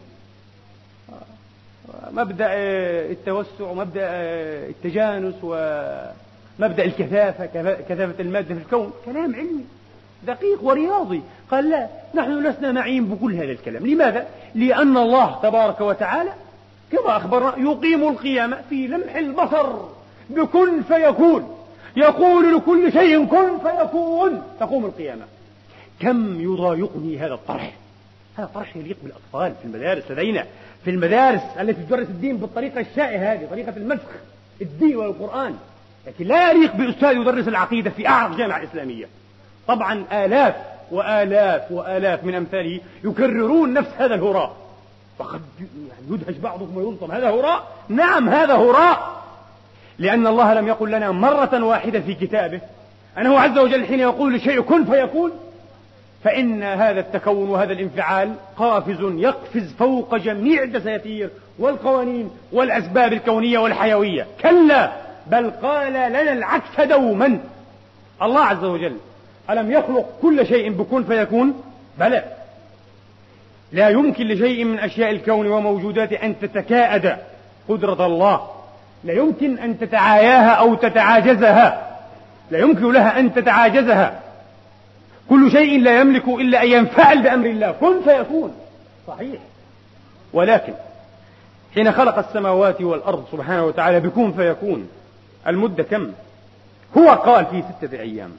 مبدأ 2.11 2.47
التوسع 3.11 3.69
ومبدأ 3.71 4.09
التجانس 4.69 5.35
ومبدأ 5.43 6.85
الكثافة 6.85 7.45
كثافة 7.89 8.15
المادة 8.19 8.55
في 8.55 8.61
الكون. 8.61 8.93
كلام 9.05 9.35
علمي 9.35 9.65
دقيق 10.27 10.63
ورياضي. 10.63 11.21
قال 11.51 11.69
لا 11.69 11.87
نحن 12.15 12.47
لسنا 12.47 12.71
نعيم 12.71 13.05
بكل 13.05 13.33
هذا 13.33 13.51
الكلام. 13.51 13.87
لماذا؟ 13.87 14.27
لأن 14.55 14.97
الله 14.97 15.39
تبارك 15.43 15.81
وتعالى 15.81 16.33
كما 16.91 17.17
أخبرنا 17.17 17.53
يقيم 17.57 18.07
القيامة 18.07 18.61
في 18.69 18.87
لمح 18.87 19.15
البصر. 19.15 19.69
بكن 20.29 20.81
فيكون. 20.81 21.57
يقول 21.97 22.55
لكل 22.55 22.91
شيء 22.91 23.25
كن 23.25 23.57
فيكون. 23.57 24.41
تقوم 24.59 24.85
القيامة. 24.85 25.25
كم 25.99 26.41
يضايقني 26.41 27.17
هذا 27.19 27.33
الطرح. 27.33 27.73
هذا 28.37 28.49
طرح 28.55 28.75
يليق 28.77 28.97
بالأطفال 29.03 29.53
في 29.61 29.65
المدارس 29.65 30.11
لدينا. 30.11 30.45
في 30.85 30.91
المدارس 30.91 31.41
التي 31.59 31.81
تدرس 31.81 32.07
الدين 32.07 32.37
بالطريقة 32.37 32.81
الشائعة 32.81 33.33
هذه 33.33 33.47
طريقة 33.51 33.73
المسخ 33.77 34.07
الدين 34.61 34.95
والقرآن. 34.95 35.55
لكن 36.07 36.25
لا 36.25 36.51
يليق 36.51 36.75
بأستاذ 36.75 37.17
يدرس 37.17 37.47
العقيدة 37.47 37.89
في 37.89 38.07
أعرق 38.07 38.37
جامعة 38.37 38.63
إسلامية. 38.63 39.05
طبعا 39.67 40.05
آلاف 40.11 40.55
وآلاف 40.91 41.71
وآلاف 41.71 42.23
من 42.23 42.35
أمثاله 42.35 42.79
يكررون 43.03 43.73
نفس 43.73 43.89
هذا 43.97 44.15
الهراء. 44.15 44.55
فقد 45.19 45.41
يعني 45.61 46.21
يدهش 46.21 46.35
بعضهم 46.35 46.77
ويلطم 46.77 47.11
هذا 47.11 47.29
هراء؟ 47.29 47.67
نعم 47.89 48.29
هذا 48.29 48.53
هراء. 48.53 49.23
لأن 49.99 50.27
الله 50.27 50.53
لم 50.53 50.67
يقل 50.67 50.91
لنا 50.91 51.11
مرة 51.11 51.63
واحدة 51.63 51.99
في 51.99 52.13
كتابه. 52.13 52.61
أنه 53.17 53.39
عز 53.39 53.57
وجل 53.57 53.85
حين 53.85 53.99
يقول 53.99 54.35
لشيء 54.35 54.61
كن 54.61 54.85
فيكون 54.85 55.31
فإن 56.25 56.63
هذا 56.63 56.99
التكون 56.99 57.49
وهذا 57.49 57.73
الانفعال 57.73 58.33
قافز 58.57 58.97
يقفز 59.01 59.73
فوق 59.79 60.15
جميع 60.15 60.63
الدساتير 60.63 61.29
والقوانين 61.59 62.31
والأسباب 62.51 63.13
الكونية 63.13 63.57
والحيوية. 63.57 64.27
كلا 64.41 64.91
بل 65.27 65.51
قال 65.51 65.93
لنا 65.93 66.33
العكس 66.33 66.81
دوما. 66.81 67.39
الله 68.21 68.41
عز 68.41 68.63
وجل 68.63 68.97
ألم 69.49 69.71
يخلق 69.71 70.05
كل 70.21 70.47
شيء 70.47 70.71
بكن 70.71 71.03
فيكون؟ 71.03 71.63
بلى. 71.99 72.23
لا 73.71 73.89
يمكن 73.89 74.27
لشيء 74.27 74.63
من 74.63 74.79
أشياء 74.79 75.11
الكون 75.11 75.47
وموجوداته 75.47 76.15
أن 76.15 76.39
تتكاءد 76.39 77.17
قدرة 77.69 78.05
الله. 78.05 78.47
لا 79.03 79.13
يمكن 79.13 79.57
أن 79.57 79.79
تتعاياها 79.79 80.49
أو 80.49 80.75
تتعاجزها. 80.75 81.97
لا 82.51 82.59
يمكن 82.59 82.91
لها 82.91 83.19
أن 83.19 83.33
تتعاجزها. 83.33 84.19
كل 85.29 85.51
شيء 85.51 85.81
لا 85.81 85.99
يملك 85.99 86.27
إلا 86.27 86.63
أن 86.63 86.67
ينفعل 86.67 87.23
بأمر 87.23 87.45
الله. 87.45 87.71
كن 87.71 88.01
فيكون. 88.01 88.55
صحيح. 89.07 89.41
ولكن 90.33 90.73
حين 91.75 91.91
خلق 91.91 92.17
السماوات 92.17 92.81
والأرض 92.81 93.25
سبحانه 93.31 93.65
وتعالى 93.65 93.99
بكون 93.99 94.33
فيكون. 94.33 94.89
المدة 95.47 95.83
كم؟ 95.83 96.11
هو 96.97 97.09
قال 97.09 97.45
في 97.45 97.63
ستة 97.77 97.99
أيام. 97.99 98.31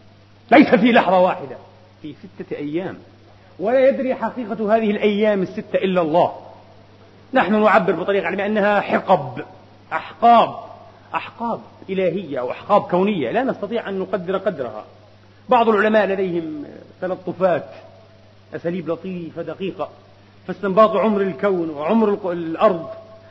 ليس 0.51 0.75
في 0.75 0.93
لحظة 0.93 1.21
واحدة. 1.21 1.57
في 2.03 2.15
ستة 2.15 2.57
أيام. 2.57 2.97
ولا 3.59 3.89
يدري 3.89 4.15
حقيقة 4.15 4.77
هذه 4.77 4.91
الأيام 4.91 5.43
الستة 5.43 5.77
إلا 5.77 6.01
الله. 6.01 6.33
نحن 7.33 7.63
نعبر 7.63 7.93
بطريقة 7.93 8.27
علمية 8.27 8.47
أنها 8.47 8.81
حقب. 8.81 9.43
أحقاب. 9.93 10.55
أحقاب 11.15 11.61
إلهية 11.91 12.41
أو 12.41 12.51
أحقاب 12.51 12.83
كونية. 12.83 13.31
لا 13.31 13.43
نستطيع 13.43 13.89
أن 13.89 13.99
نقدر 13.99 14.37
قدرها. 14.37 14.85
بعض 15.49 15.69
العلماء 15.69 16.07
لديهم 16.07 16.65
تلطفات 17.01 17.65
أساليب 18.55 18.91
لطيفة 18.91 19.43
دقيقة. 19.43 19.89
فاستنباط 20.47 20.91
عمر 20.91 21.21
الكون 21.21 21.71
وعمر 21.71 22.33
الأرض 22.33 22.89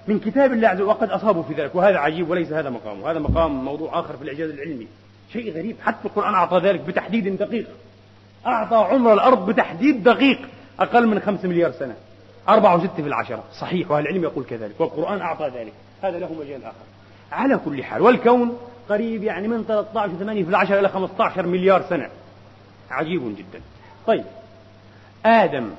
من 0.08 0.20
كتاب 0.20 0.54
الله 0.54 0.68
عز 0.68 0.76
وجل 0.76 0.90
وقد 0.90 1.10
أصابوا 1.10 1.44
في 1.44 1.54
ذلك. 1.54 1.76
وهذا 1.76 1.98
عجيب 1.98 2.30
وليس 2.30 2.52
هذا 2.52 2.70
مقامه 2.70 3.12
هذا 3.12 3.20
مقام 3.20 3.66
موضوع 3.66 4.00
آخر 4.00 4.18
في 4.18 4.24
الإعجاز 4.24 4.50
العلمي. 4.50 4.88
شيء 5.34 5.54
غريب. 5.54 5.76
حتى 5.82 6.08
القرآن 6.08 6.34
أعطى 6.34 6.60
ذلك 6.60 6.80
بتحديد 6.80 7.38
دقيق. 7.38 7.68
أعطى 8.46 8.76
عمر 8.76 9.14
الأرض 9.14 9.50
بتحديد 9.50 10.04
دقيق 10.04 10.40
أقل 10.80 11.08
من 11.08 11.20
خمس 11.20 11.46
مليار 11.46 11.72
سنة. 11.72 11.96
أربعة 12.50 12.76
وستة 12.76 12.96
في 12.96 13.08
العشرة. 13.08 13.44
صحيح 13.60 13.92
وأهل 13.92 14.04
العلم 14.04 14.24
يقول 14.24 14.44
كذلك. 14.44 14.82
والقرآن 14.82 15.22
أعطى 15.22 15.52
ذلك. 15.56 15.74
هذا 16.02 16.20
له 16.20 16.34
مجال 16.34 16.64
آخر. 16.64 16.76
على 17.32 17.58
كل 17.58 17.84
حال 17.84 18.02
والكون 18.02 18.58
قريب 18.90 19.24
يعني 19.24 19.48
من 19.48 19.64
13 19.64 20.12
8 20.20 20.44
في 20.44 20.50
العشرة 20.50 20.80
إلى 20.80 20.90
15 20.90 21.46
مليار 21.46 21.84
سنة. 21.90 22.10
عجيب 22.92 23.36
جدا. 23.38 23.62
طيب. 24.08 24.26
آدم. 25.26 25.70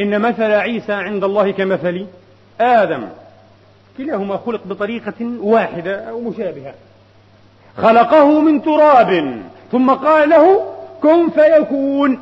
إن 0.00 0.20
مثل 0.20 0.42
عيسى 0.42 0.92
عند 0.92 1.24
الله 1.24 1.50
كمثل 1.50 2.06
آدم. 2.60 3.08
كلاهما 3.98 4.36
خلق 4.36 4.60
بطريقة 4.64 5.26
واحدة 5.40 6.10
أو 6.10 6.20
مشابهة. 6.20 6.74
خلقه 7.76 8.40
من 8.40 8.62
تراب 8.62 9.42
ثم 9.72 9.90
قال 9.90 10.28
له 10.28 10.74
كن 11.02 11.30
فيكون. 11.30 12.20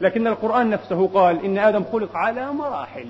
لكن 0.00 0.26
القرآن 0.26 0.70
نفسه 0.70 1.10
قال 1.14 1.44
إن 1.44 1.58
آدم 1.58 1.84
خلق 1.92 2.16
على 2.16 2.52
مراحل 2.52 3.06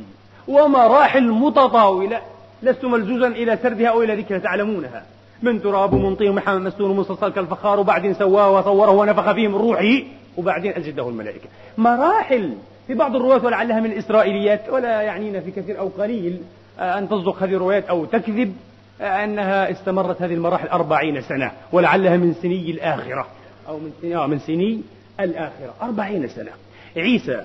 ومراحل 0.49 1.29
متطاولة 1.29 2.21
لست 2.63 2.85
ملزوزا 2.85 3.27
إلى 3.27 3.59
سردها 3.63 3.89
أو 3.89 4.03
إلى 4.03 4.15
ذكرها 4.15 4.39
تعلمونها. 4.39 5.05
من 5.43 5.63
تراب 5.63 5.93
ومن 5.93 6.17
طين 6.17 6.31
ومحمد 6.31 6.61
مسنون 6.61 6.91
ومستصل 6.91 7.33
كالفخار 7.33 7.81
وبعدين 7.81 8.15
سواه 8.15 8.51
وصوره 8.51 8.91
ونفخ 8.91 9.33
فيه 9.33 9.49
من 9.49 9.55
روحه 9.55 10.03
وبعدين 10.37 10.73
أجده 10.73 11.09
الملائكة. 11.09 11.49
مراحل 11.79 12.55
في 12.87 12.95
بعض 12.95 13.17
الروايات 13.17 13.45
ولعلها 13.45 13.81
من 13.81 13.93
الإسرائيليات 13.93 14.69
ولا 14.69 15.03
يعنينا 15.03 15.41
في 15.41 15.51
كثير 15.51 15.79
أو 15.79 15.89
قليل 15.89 16.41
آه، 16.79 16.99
أن 16.99 17.09
تصدق 17.09 17.43
هذه 17.43 17.55
الروايات 17.55 17.85
أو 17.85 18.05
تكذب 18.05 18.55
آه، 19.01 19.25
أنها 19.25 19.71
استمرت 19.71 20.23
هذه 20.23 20.35
المراحل 20.35 20.69
أربعين 20.69 21.21
سنة 21.21 21.53
ولعلها 21.73 22.17
من 22.17 22.35
سني 22.35 22.71
الآخرة. 22.71 23.27
أو 23.69 23.79
من 23.79 23.93
سني, 24.03 24.17
آه 24.17 24.27
من 24.27 24.39
سني 24.39 24.81
الآخرة. 25.21 25.75
أربعين 25.83 26.29
سنة. 26.29 26.51
عيسى 26.97 27.41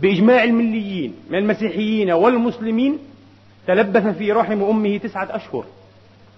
بإجماع 0.00 0.44
المليين 0.44 1.14
من 1.30 1.38
المسيحيين 1.38 2.10
والمسلمين 2.10 2.98
تلبث 3.66 4.06
في 4.18 4.32
رحم 4.32 4.62
أمه 4.62 4.96
تسعة 4.96 5.36
أشهر. 5.36 5.64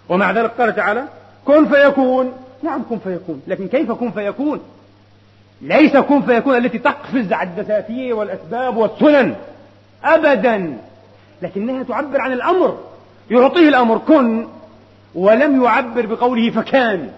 ومع 0.09 0.33
ذلك 0.33 0.51
قال 0.51 0.77
تعالى 0.77 1.05
كن 1.45 1.69
فيكون. 1.69 2.33
نعم 2.63 2.83
كن 2.91 2.99
فيكون. 2.99 3.43
لكن 3.47 3.69
كيف 3.69 3.93
كن 3.93 4.11
فيكون؟ 4.11 4.61
ليس 5.63 5.97
كن 5.97 6.23
فيكون 6.23 6.57
التي 6.57 6.79
تقفز 6.79 7.33
على 7.33 7.49
الدساتير 7.49 8.15
والأسباب 8.15 8.77
والسنن 8.77 9.35
أبدا 10.05 10.79
لكنها 11.43 11.83
تعبر 11.83 12.21
عن 12.21 12.33
الأمر 12.33 12.79
يعطيه 13.31 13.69
الأمر 13.69 13.99
كن 13.99 14.47
ولم 15.15 15.65
يعبر 15.65 16.07
بقوله 16.07 16.51
فكان. 16.51 17.11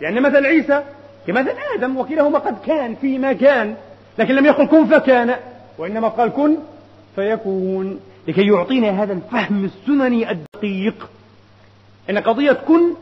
يعني 0.00 0.20
مثل 0.20 0.46
عيسى 0.46 0.82
كمثل 1.26 1.54
آدم 1.76 1.96
وكلاهما 1.96 2.38
قد 2.38 2.56
كان 2.66 2.94
فيما 2.94 3.32
كان 3.32 3.74
لكن 4.18 4.34
لم 4.34 4.46
يقل 4.46 4.66
كن 4.66 4.86
فكان 4.86 5.34
وإنما 5.78 6.08
قال 6.08 6.32
كن 6.32 6.56
فيكون. 7.16 8.00
لكي 8.28 8.46
يعطينا 8.46 9.02
هذا 9.02 9.12
الفهم 9.12 9.64
السنني 9.64 10.30
الدقيق. 10.30 11.08
أن 12.10 12.18
قضية 12.18 12.52
كن 12.52 12.94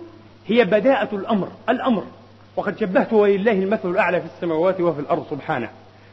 هي 0.47 0.64
بداءة 0.64 1.14
الأمر 1.14 1.49
الأمر. 1.68 2.05
وقد 2.57 2.81
شبهت 2.81 3.12
ولله 3.12 3.53
المثل 3.53 3.90
الأعلى 3.90 4.21
في 4.21 4.27
السماوات 4.27 4.81
وفي 4.81 5.01
الأرض 5.01 5.27
سبحانه. 5.31 5.68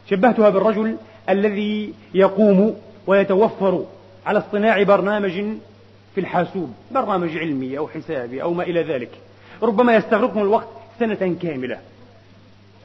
شبهتها 0.10 0.50
بالرجل 0.50 0.96
الذي 1.30 1.94
يقوم 2.14 2.76
ويتوفر 3.08 3.86
على 4.26 4.40
اصطناع 4.40 4.84
برنامج 4.84 5.32
في 6.16 6.22
الحاسوب 6.22 6.74
برنامج 6.92 7.38
علمي 7.38 7.78
أو 7.78 7.88
حسابي 7.88 8.44
أو 8.44 8.54
ما 8.54 8.64
إلى 8.64 8.84
ذلك. 8.84 9.10
ربما 9.62 9.96
يستغرقهم 9.96 10.42
الوقت 10.42 10.68
سنة 11.00 11.36
كاملة. 11.42 11.78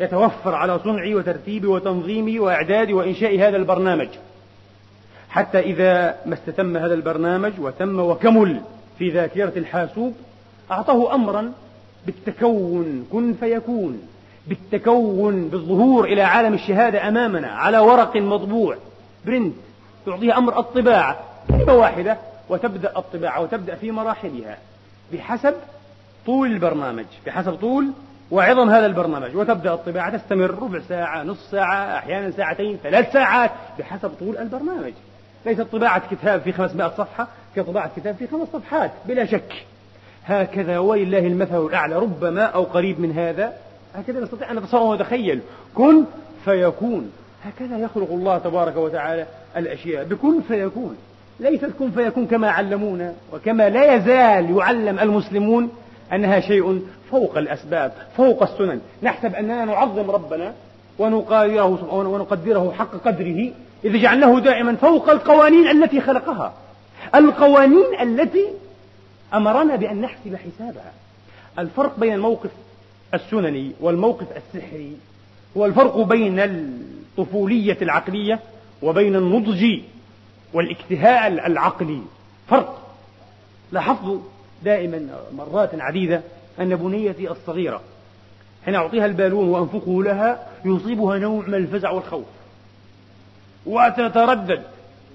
يتوفر 0.01 0.55
على 0.55 0.79
صنعي 0.79 1.15
وترتيبي 1.15 1.67
وتنظيمي 1.67 2.39
وإعدادي 2.39 2.93
وإنشاء 2.93 3.39
هذا 3.39 3.57
البرنامج. 3.57 4.09
حتى 5.31 5.59
إذا 5.59 6.17
ما 6.27 6.35
استتم 6.35 6.77
هذا 6.77 6.95
البرنامج 6.95 7.53
وتم 7.59 8.01
وكمل 8.01 8.61
في 9.01 9.09
ذاكرة 9.11 9.53
الحاسوب 9.59 10.15
أعطاه 10.71 11.15
أمرا 11.15 11.53
بالتكون 12.07 13.07
كن 13.13 13.35
فيكون 13.35 14.03
بالتكون 14.47 15.49
بالظهور 15.49 16.05
إلى 16.05 16.23
عالم 16.23 16.55
الشهادة 16.55 17.09
أمامنا 17.09 17.49
على 17.49 17.79
ورق 17.79 18.17
مطبوع. 18.17 18.77
برنت 19.27 19.55
تعطيه 20.07 20.39
أمر 20.39 20.59
الطباعة 20.59 21.19
كلمة 21.49 21.73
واحدة 21.73 22.17
وتبدأ 22.49 22.99
الطباعة 22.99 23.41
وتبدأ 23.41 23.75
في 23.75 23.91
مراحلها. 23.91 24.59
بحسب 25.13 25.55
طول 26.27 26.53
البرنامج 26.53 27.07
بحسب 27.27 27.55
طول 27.55 27.91
وعظم 28.31 28.71
هذا 28.71 28.87
البرنامج. 28.87 29.37
وتبدأ 29.37 29.75
الطباعة 29.75 30.17
تستمر 30.17 30.51
ربع 30.51 30.81
ساعة 30.89 31.23
نصف 31.23 31.51
ساعة 31.51 31.99
أحيانا 31.99 32.31
ساعتين 32.31 32.79
ثلاث 32.83 33.13
ساعات 33.13 33.51
بحسب 33.79 34.11
طول 34.21 34.39
البرنامج. 34.39 34.93
ليست 35.47 35.63
طباعة 35.63 36.03
كتاب 36.11 36.41
في 36.41 36.53
500 36.53 36.89
صفحة 36.89 37.29
كطباعة 37.57 37.91
كتاب 37.97 38.15
في 38.15 38.27
خمس 38.27 38.49
صفحات 38.53 38.91
بلا 39.07 39.25
شك. 39.25 39.53
هكذا 40.27 40.79
ولله 40.79 41.19
المثل 41.19 41.67
الأعلى 41.67 41.99
ربما 41.99 42.43
أو 42.43 42.63
قريب 42.63 43.01
من 43.01 43.13
هذا. 43.13 43.53
هكذا 43.95 44.21
نستطيع 44.21 44.51
أن 44.51 44.57
نتصور 44.57 44.81
ونتخيل 44.81 45.41
كن 45.75 46.05
فيكون. 46.45 47.13
هكذا 47.45 47.79
يخلق 47.79 48.11
الله 48.11 48.39
تبارك 48.39 48.77
وتعالى 48.77 49.27
الأشياء. 49.57 50.05
بكن 50.05 50.41
فيكون. 50.41 50.97
ليست 51.41 51.71
كن 51.79 51.91
فيكون 51.91 52.27
كما 52.27 52.51
علمونا 52.51 53.15
وكما 53.33 53.69
لا 53.69 53.95
يزال 53.95 54.57
يعلم 54.59 54.99
المسلمون 54.99 55.71
أنها 56.13 56.41
شيء 56.41 56.83
فوق 57.11 57.39
الأسباب 57.39 57.93
فوق 58.17 58.43
السنن. 58.43 58.81
نحسب 59.03 59.35
أننا 59.35 59.65
نعظم 59.65 60.11
ربنا 60.11 60.53
ونقدره 60.99 61.95
ونقدره 61.95 62.73
حق 62.79 62.97
قدره 63.05 63.51
إذا 63.85 63.99
جعلناه 63.99 64.41
دائما 64.41 64.77
فوق 64.77 65.11
القوانين 65.11 65.69
التي 65.69 66.01
خلقها. 66.01 66.53
القوانين 67.15 68.01
التي 68.01 68.47
أمرنا 69.35 69.77
بأن 69.77 70.01
نحسب 70.01 70.37
حسابها. 70.37 70.93
الفرق 71.59 71.99
بين 72.01 72.13
الموقف 72.13 72.51
السنني 73.15 73.73
والموقف 73.81 74.27
السحري 74.37 74.97
هو 75.57 75.67
الفرق 75.67 75.99
بين 75.99 76.41
الطفولية 76.41 77.79
العقلية 77.83 78.41
وبين 78.83 79.17
النضج 79.17 79.81
والاكتهاء 80.53 81.47
العقلي. 81.47 82.03
فرق. 82.49 82.97
لاحظت 83.73 84.21
دائما 84.63 85.19
مرات 85.37 85.71
عديدة 85.75 86.23
أن 86.61 86.77
بنيتي 86.77 87.31
الصغيرة 87.31 87.81
حين 88.65 88.75
أعطيها 88.75 89.07
البالون 89.07 89.49
وأنفقه 89.49 90.03
لها 90.03 90.49
يصيبها 90.65 91.19
نوع 91.19 91.47
من 91.47 91.55
الفزع 91.55 91.91
والخوف. 91.91 92.25
وتتردد 93.67 94.63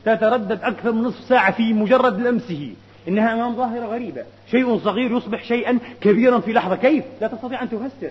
تتردد 0.06 0.60
أكثر 0.64 0.92
من 0.92 1.02
نصف 1.02 1.24
ساعة 1.24 1.52
في 1.52 1.74
مجرد 1.74 2.20
لمسه. 2.20 2.74
إنها 3.08 3.34
أمام 3.34 3.56
ظاهرة 3.56 3.86
غريبة. 3.86 4.24
شيء 4.52 4.78
صغير 4.78 5.12
يصبح 5.12 5.44
شيئا 5.44 5.80
كبيرا 6.02 6.40
في 6.40 6.54
لحظة. 6.54 6.76
كيف؟ 6.76 7.04
لا 7.22 7.28
تستطيع 7.28 7.64
أن 7.64 7.70
تفسر. 7.70 8.10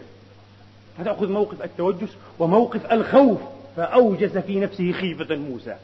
فتأخذ 0.98 1.32
موقف 1.32 1.64
التوجس 1.64 2.16
وموقف 2.38 2.92
الخوف 2.92 3.38
فأوجس 3.76 4.38
في 4.38 4.60
نفسه 4.60 4.92
خيفة 4.92 5.36
موسى 5.36 5.74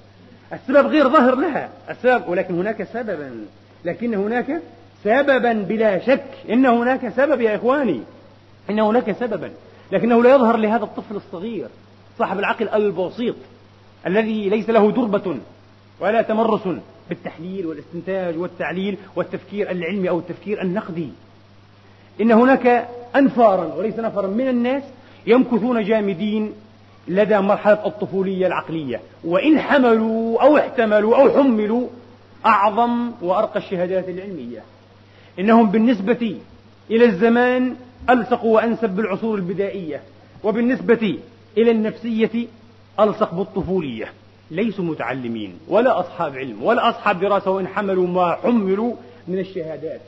السبب 0.53 0.87
غير 0.87 1.09
ظاهر 1.09 1.35
لها. 1.35 1.68
السبب 1.90 2.29
ولكن 2.29 2.55
هناك 2.55 2.83
سببا. 2.83 3.46
لكن 3.85 4.14
هناك 4.14 4.62
سببا 5.05 5.53
بلا 5.53 5.99
شك. 5.99 6.25
إن 6.51 6.66
هناك 6.66 7.09
سبب 7.09 7.40
يا 7.40 7.57
إخواني. 7.57 8.01
إن 8.70 8.81
هناك 8.81 9.12
سببا. 9.12 9.51
لكنه 9.92 10.23
لا 10.23 10.35
يظهر 10.35 10.57
لهذا 10.57 10.85
الطفل 10.85 11.16
الصغير 11.16 11.68
صاحب 12.18 12.38
العقل 12.38 12.68
البسيط 12.68 13.35
الذي 14.07 14.49
ليس 14.49 14.70
له 14.70 14.90
دربة 14.90 15.37
ولا 16.01 16.23
تمرس 16.23 16.69
بالتحليل 17.09 17.67
والاستنتاج 17.67 18.39
والتعليل 18.39 18.97
والتفكير 19.17 19.71
العلمي 19.71 20.09
أو 20.09 20.19
التفكير 20.19 20.63
النقدي. 20.63 21.09
إن 22.21 22.33
هناك 22.33 22.89
أنفارا 23.17 23.75
وليس 23.75 23.99
نفرا 23.99 24.27
من 24.27 24.49
الناس 24.49 24.83
يمكثون 25.27 25.85
جامدين 25.85 26.53
لدى 27.09 27.39
مرحلة 27.39 27.87
الطفولية 27.87 28.47
العقلية. 28.47 29.01
وإن 29.25 29.59
حملوا 29.59 30.43
أو 30.43 30.57
احتملوا 30.57 31.17
أو 31.17 31.31
حملوا 31.31 31.87
أعظم 32.47 33.13
وأرقى 33.23 33.59
الشهادات 33.59 34.09
العلمية. 34.09 34.63
إنهم 35.39 35.71
بالنسبة 35.71 36.39
إلى 36.91 37.05
الزمان 37.05 37.77
ألصق 38.11 38.45
وأنسب 38.45 38.91
بالعصور 38.91 39.39
البدائية 39.39 40.03
وبالنسبة 40.45 41.19
إلى 41.59 41.71
النفسية 41.71 42.47
ألصق 43.01 43.35
بالطفولية. 43.35 44.13
ليسوا 44.51 44.85
متعلمين 44.85 45.59
ولا 45.69 46.01
أصحاب 46.01 46.37
علم 46.37 46.63
ولا 46.63 46.91
أصحاب 46.91 47.21
دراسة 47.21 47.51
وإن 47.51 47.69
حملوا 47.69 48.07
ما 48.07 48.33
حملوا 48.33 48.95
من 49.29 49.39
الشهادات. 49.39 50.01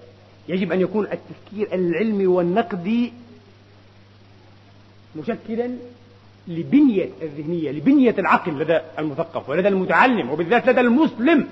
يجب 0.49 0.73
أن 0.73 0.81
يكون 0.81 1.07
التفكير 1.07 1.75
العلمي 1.75 2.27
والنقدي 2.27 3.13
مشكلا 5.17 5.71
لبنية 6.49 7.09
الذهنية 7.23 7.71
لبنية 7.71 8.15
العقل 8.19 8.59
لدى 8.59 8.81
المثقف 8.99 9.49
ولدى 9.49 9.69
المتعلم 9.69 10.31
وبالذات 10.31 10.69
لدى 10.69 10.81
المسلم 10.81 11.49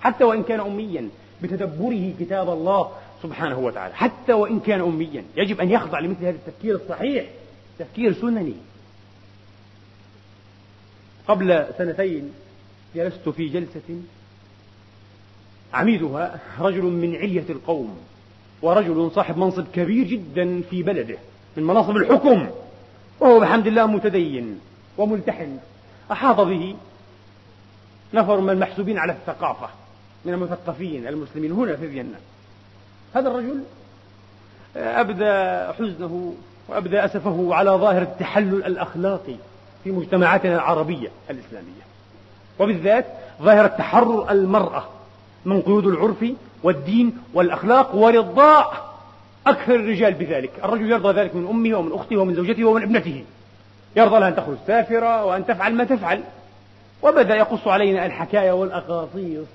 حتى 0.00 0.24
وإن 0.24 0.42
كان 0.42 0.60
أميا 0.60 1.08
بتدبره 1.42 2.12
كتاب 2.20 2.50
الله 2.50 2.90
سبحانه 3.22 3.58
وتعالى 3.58 3.94
حتى 3.94 4.32
وإن 4.32 4.60
كان 4.60 4.80
أميا. 4.80 5.24
يجب 5.36 5.60
أن 5.60 5.70
يخضع 5.70 5.98
لمثل 5.98 6.24
هذا 6.24 6.36
التفكير 6.36 6.74
الصحيح 6.74 7.24
تفكير 7.78 8.12
سنني. 8.12 8.54
قبل 11.28 11.66
سنتين 11.78 12.32
جلست 12.94 13.28
في 13.28 13.48
جلسة 13.48 14.02
عميدها 15.74 16.40
رجل 16.60 16.82
من 16.82 17.16
علية 17.16 17.44
القوم 17.50 17.98
ورجل 18.62 19.10
صاحب 19.14 19.38
منصب 19.38 19.64
كبير 19.74 20.06
جدا 20.06 20.62
في 20.70 20.82
بلده 20.82 21.18
من 21.56 21.62
مناصب 21.62 21.96
الحكم 21.96 22.48
وهو 23.20 23.40
بحمد 23.40 23.66
الله 23.66 23.86
متدين 23.86 24.60
وملتحن. 24.98 25.58
أحاط 26.12 26.40
به 26.40 26.76
نفر 28.14 28.40
من 28.40 28.50
المحسوبين 28.50 28.98
على 28.98 29.12
الثقافة 29.12 29.68
من 30.24 30.32
المثقفين 30.32 31.06
المسلمين 31.06 31.52
هنا 31.52 31.76
في 31.76 31.88
فيينا. 31.88 32.18
هذا 33.14 33.28
الرجل 33.28 33.62
أبدى 34.76 35.72
حزنه 35.72 36.34
وأبدى 36.68 37.04
أسفه 37.04 37.54
على 37.54 37.70
ظاهر 37.70 38.02
التحلل 38.02 38.64
الأخلاقي 38.64 39.36
في 39.84 39.90
مجتمعاتنا 39.90 40.54
العربية 40.54 41.08
الإسلامية. 41.30 41.88
وبالذات 42.58 43.06
ظاهرة 43.42 43.66
تحرر 43.66 44.30
المرأة 44.30 44.84
من 45.44 45.62
قيود 45.62 45.86
العرف 45.86 46.24
والدين 46.62 47.18
والأخلاق 47.34 47.94
ورضاء 47.94 48.88
أكثر 49.46 49.74
الرجال 49.74 50.14
بذلك. 50.14 50.50
الرجل 50.64 50.90
يرضى 50.90 51.20
ذلك 51.20 51.34
من 51.34 51.46
أمه 51.48 51.78
ومن 51.78 51.92
أخته 51.92 52.16
ومن 52.16 52.34
زوجته 52.34 52.64
ومن 52.64 52.82
ابنته. 52.82 53.24
يرضى 53.96 54.18
لها 54.20 54.28
أن 54.28 54.36
تخرج 54.36 54.56
سافرة 54.66 55.24
وأن 55.24 55.46
تفعل 55.46 55.74
ما 55.74 55.84
تفعل. 55.84 56.20
وبدأ 57.02 57.36
يقص 57.36 57.68
علينا 57.68 58.06
الحكاية 58.06 58.52
والأقاصيص 58.52 59.46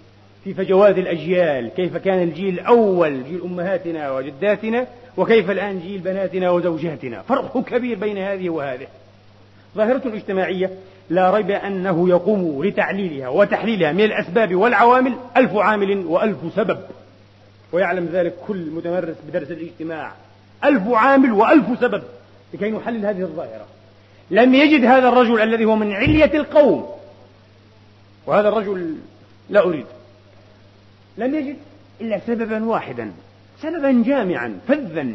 في 0.43 0.53
فجوات 0.53 0.97
الأجيال. 0.97 1.69
كيف 1.69 1.97
كان 1.97 2.23
الجيل 2.23 2.53
الأول 2.53 3.23
جيل 3.23 3.41
أمهاتنا 3.41 4.11
وجداتنا 4.11 4.87
وكيف 5.17 5.51
الآن 5.51 5.79
جيل 5.79 5.99
بناتنا 5.99 6.51
وزوجاتنا. 6.51 7.21
فرق 7.21 7.63
كبير 7.63 7.97
بين 7.97 8.17
هذه 8.17 8.49
وهذه. 8.49 8.87
ظاهرة 9.75 10.01
اجتماعية 10.05 10.71
لا 11.09 11.31
ريب 11.31 11.51
أنه 11.51 12.09
يقوم 12.09 12.65
لتعليلها 12.65 13.29
وتحليلها 13.29 13.91
من 13.91 14.01
الأسباب 14.03 14.55
والعوامل 14.55 15.13
ألف 15.37 15.55
عامل 15.55 16.05
وألف 16.05 16.37
سبب. 16.55 16.79
ويعلم 17.71 18.09
ذلك 18.13 18.35
كل 18.47 18.57
متمرس 18.57 19.15
بدرس 19.27 19.51
الاجتماع. 19.51 20.11
ألف 20.63 20.87
عامل 20.87 21.31
وألف 21.31 21.79
سبب 21.79 22.03
لكي 22.53 22.71
نحلل 22.71 23.05
هذه 23.05 23.21
الظاهرة. 23.21 23.65
لم 24.31 24.55
يجد 24.55 24.85
هذا 24.85 25.09
الرجل 25.09 25.41
الذي 25.41 25.65
هو 25.65 25.75
من 25.75 25.93
علية 25.93 26.31
القوم. 26.33 26.89
وهذا 28.25 28.49
الرجل 28.49 28.95
لا 29.49 29.63
أريد. 29.63 29.85
لم 31.17 31.35
يجد 31.35 31.55
إلا 32.01 32.19
سببا 32.27 32.65
واحدا. 32.65 33.11
سببا 33.61 34.03
جامعا 34.05 34.59
فذا. 34.67 35.07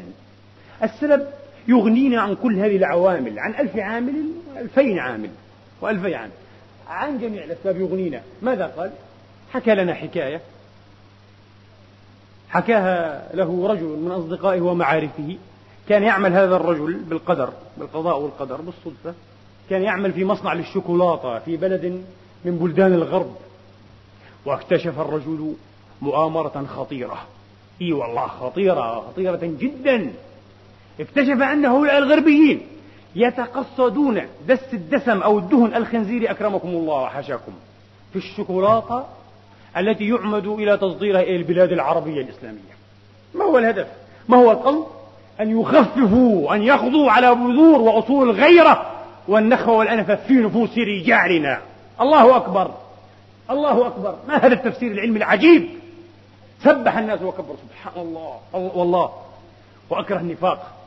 السبب 0.82 1.26
يغنينا 1.68 2.20
عن 2.20 2.34
كل 2.34 2.58
هذه 2.58 2.76
العوامل 2.76 3.38
عن 3.38 3.54
ألف 3.54 3.76
عامل 3.76 4.24
ألفين 4.56 4.98
عامل 4.98 5.30
وألفي 5.80 6.14
عام 6.14 6.30
عن 6.88 7.18
جميع 7.18 7.44
الأسباب 7.44 7.80
يغنينا. 7.80 8.22
ماذا 8.42 8.66
قال؟ 8.66 8.90
حكى 9.52 9.74
لنا 9.74 9.94
حكاية. 9.94 10.40
حكاها 12.48 13.28
له 13.34 13.68
رجل 13.68 13.86
من 13.86 14.10
أصدقائه 14.10 14.60
ومعارفه. 14.60 15.36
كان 15.88 16.02
يعمل 16.02 16.32
هذا 16.32 16.56
الرجل 16.56 16.94
بالقدر 16.94 17.52
بالقضاء 17.76 18.20
والقدر 18.20 18.60
بالصدفة. 18.60 19.14
كان 19.70 19.82
يعمل 19.82 20.12
في 20.12 20.24
مصنع 20.24 20.52
للشوكولاتة 20.52 21.38
في 21.38 21.56
بلد 21.56 22.04
من 22.44 22.58
بلدان 22.58 22.92
الغرب. 22.92 23.36
واكتشف 24.46 25.00
الرجل 25.00 25.54
مؤامرة 26.02 26.66
خطيرة. 26.76 27.18
إي 27.82 27.92
والله 27.92 28.26
خطيرة 28.26 29.00
خطيرة 29.00 29.40
جدا. 29.42 30.12
اكتشف 31.00 31.42
أن 31.42 31.64
هؤلاء 31.64 31.98
الغربيين 31.98 32.66
يتقصدون 33.16 34.22
دس 34.48 34.74
الدسم 34.74 35.22
أو 35.22 35.38
الدهن 35.38 35.74
الخنزيري 35.74 36.30
أكرمكم 36.30 36.68
الله 36.68 37.02
وحشاكم 37.02 37.52
في 38.12 38.16
الشوكولاتة 38.16 39.04
التي 39.76 40.08
يعمد 40.08 40.46
إلى 40.46 40.76
تصديرها 40.76 41.20
إلى 41.20 41.36
البلاد 41.36 41.72
العربية 41.72 42.20
الإسلامية. 42.22 42.78
ما 43.34 43.44
هو 43.44 43.58
الهدف؟ 43.58 43.86
ما 44.28 44.36
هو 44.36 44.50
القصد؟ 44.50 44.86
أن 45.40 45.60
يخففوا 45.60 46.54
أن 46.54 46.62
يخضوا 46.62 47.10
على 47.10 47.34
بذور 47.34 47.80
وأصول 47.80 48.30
الغيرة 48.30 48.92
والنخوة 49.28 49.76
والأنفة 49.76 50.14
في 50.14 50.34
نفوس 50.34 50.78
رجالنا. 50.78 51.60
الله 52.00 52.36
أكبر. 52.36 52.74
الله 53.50 53.86
أكبر. 53.86 54.16
ما 54.28 54.36
هذا 54.36 54.54
التفسير 54.54 54.92
العلمي 54.92 55.18
العجيب؟ 55.18 55.68
سبح 56.64 56.98
الناس 56.98 57.22
وكبر. 57.22 57.54
سبحان 57.68 58.06
الله. 58.06 58.36
والله. 58.52 59.12
وأكره 59.90 60.18
النفاق. 60.18 60.77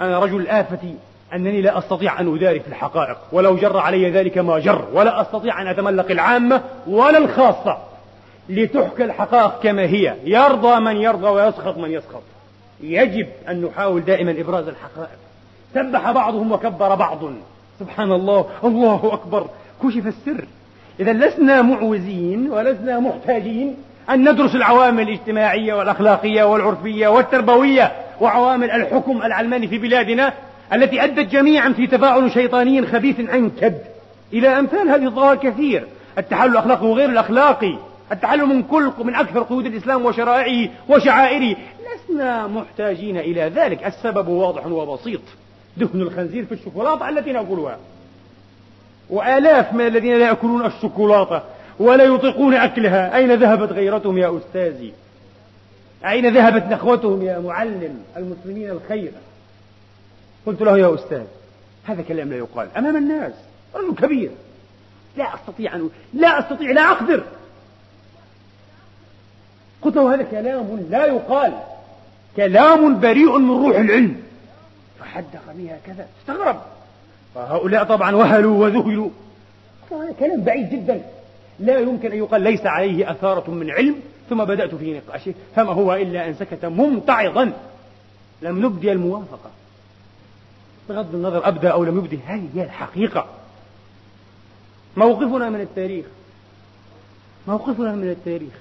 أنا 0.00 0.18
رجل 0.18 0.48
آفتي 0.48 0.94
أنني 1.34 1.62
لا 1.62 1.78
أستطيع 1.78 2.20
أن 2.20 2.34
أداري 2.34 2.60
في 2.60 2.68
الحقائق 2.68 3.16
ولو 3.32 3.56
جر 3.56 3.78
علي 3.78 4.10
ذلك 4.10 4.38
ما 4.38 4.58
جر 4.58 4.84
ولا 4.92 5.20
أستطيع 5.20 5.62
أن 5.62 5.66
أتملق 5.66 6.10
العامة 6.10 6.62
ولا 6.86 7.18
الخاصة 7.18 7.78
لتحكى 8.48 9.04
الحقائق 9.04 9.60
كما 9.62 9.82
هي. 9.82 10.14
يرضى 10.24 10.80
من 10.80 10.96
يرضى 10.96 11.28
ويسخط 11.28 11.78
من 11.78 11.90
يسخط. 11.90 12.22
يجب 12.80 13.28
أن 13.48 13.64
نحاول 13.64 14.04
دائما 14.04 14.40
إبراز 14.40 14.68
الحقائق. 14.68 15.18
سبح 15.74 16.10
بعضهم 16.10 16.52
وكبر 16.52 16.94
بعض. 16.94 17.18
سبحان 17.80 18.12
الله. 18.12 18.46
الله 18.64 19.10
أكبر. 19.12 19.46
كشف 19.82 20.06
السر. 20.06 20.44
إذا 21.00 21.12
لسنا 21.12 21.62
معوزين 21.62 22.50
ولسنا 22.50 23.00
محتاجين 23.00 23.76
أن 24.10 24.30
ندرس 24.30 24.54
العوامل 24.54 25.02
الاجتماعية 25.02 25.74
والأخلاقية 25.74 26.44
والعرفية 26.44 27.08
والتربوية. 27.08 27.92
وعوامل 28.20 28.70
الحكم 28.70 29.22
العلماني 29.22 29.68
في 29.68 29.78
بلادنا 29.78 30.32
التي 30.72 31.04
أدت 31.04 31.32
جميعا 31.32 31.72
في 31.72 31.86
تفاعل 31.86 32.30
شيطاني 32.30 32.86
خبيث 32.86 33.20
عنكد. 33.20 33.74
إلى 34.32 34.48
أمثال 34.48 34.88
هذه 34.88 35.04
الظواهر 35.04 35.36
كثير. 35.36 35.86
التحلل 36.18 36.52
الأخلاقي 36.52 36.86
وغير 36.86 37.08
الأخلاقي 37.08 37.78
التحلل 38.12 38.46
من 38.46 38.62
كل 38.62 38.92
من 39.04 39.14
أكثر 39.14 39.42
قيود 39.42 39.66
الإسلام 39.66 40.04
وشرائعه 40.04 40.70
وشعائره. 40.88 41.56
لسنا 41.94 42.46
محتاجين 42.46 43.16
إلى 43.16 43.52
ذلك. 43.54 43.86
السبب 43.86 44.28
واضح 44.28 44.66
وبسيط. 44.66 45.20
دهن 45.76 46.00
الخنزير 46.00 46.44
في 46.44 46.52
الشوكولاتة 46.52 47.08
التي 47.08 47.32
نأكلها. 47.32 47.78
وآلاف 49.10 49.72
من 49.72 49.86
الذين 49.86 50.18
لا 50.18 50.26
يأكلون 50.26 50.66
الشوكولاتة 50.66 51.42
ولا 51.78 52.04
يطيقون 52.04 52.54
أكلها. 52.54 53.16
أين 53.16 53.32
ذهبت 53.32 53.72
غيرتهم 53.72 54.18
يا 54.18 54.38
أستاذي؟ 54.38 54.92
أين 56.04 56.34
ذهبت 56.34 56.72
نخوتهم 56.72 57.22
يا 57.22 57.38
معلم 57.38 58.04
المسلمين 58.16 58.70
الخير؟ 58.70 59.12
قلت 60.46 60.62
له 60.62 60.78
يا 60.78 60.94
أستاذ 60.94 61.22
هذا 61.84 62.02
كلام 62.02 62.30
لا 62.30 62.36
يقال 62.36 62.68
أمام 62.76 62.96
الناس 62.96 63.32
رجل 63.74 63.94
كبير. 63.94 64.30
لا 65.16 65.34
أستطيع 65.34 65.74
أن 65.74 65.90
لا 66.14 66.38
أستطيع 66.38 66.70
لا 66.70 66.90
أقدر. 66.92 67.24
قلت 69.82 69.96
له 69.96 70.14
هذا 70.14 70.22
كلام 70.22 70.86
لا 70.90 71.06
يقال 71.06 71.52
كلام 72.36 73.00
بريء 73.00 73.38
من 73.38 73.64
روح 73.64 73.76
العلم. 73.76 74.22
فحدق 75.00 75.52
بها 75.54 75.78
كذا 75.86 76.06
استغرب. 76.20 76.60
فهؤلاء 77.34 77.84
طبعا 77.84 78.16
وهلوا 78.16 78.64
وذهلوا. 78.64 79.10
هذا 79.90 80.12
كلام 80.20 80.40
بعيد 80.40 80.70
جدا. 80.70 81.02
لا 81.60 81.78
يمكن 81.78 82.12
أن 82.12 82.18
يقال 82.18 82.42
ليس 82.42 82.66
عليه 82.66 83.10
أثارة 83.10 83.50
من 83.50 83.70
علم 83.70 84.00
ثم 84.30 84.44
بدأت 84.44 84.74
في 84.74 84.98
نقاشه 84.98 85.34
فما 85.56 85.72
هو 85.72 85.94
إلا 85.94 86.28
أن 86.28 86.34
سكت 86.34 86.64
ممتعضا 86.64 87.52
لم 88.42 88.66
نبدي 88.66 88.92
الموافقة. 88.92 89.50
بغض 90.88 91.14
النظر 91.14 91.48
أبدى 91.48 91.68
أو 91.68 91.84
لم 91.84 91.98
يبدي 91.98 92.18
هذه 92.26 92.48
هي 92.54 92.64
الحقيقة. 92.64 93.26
موقفنا 94.96 95.50
من 95.50 95.60
التاريخ. 95.60 96.06
موقفنا 97.48 97.92
من 97.92 98.10
التاريخ. 98.10 98.52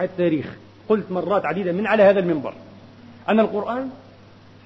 التاريخ. 0.00 0.46
قلت 0.88 1.10
مرات 1.10 1.46
عديدة 1.46 1.72
من 1.72 1.86
على 1.86 2.02
هذا 2.02 2.20
المنبر 2.20 2.54
أن 3.28 3.40
القرآن 3.40 3.90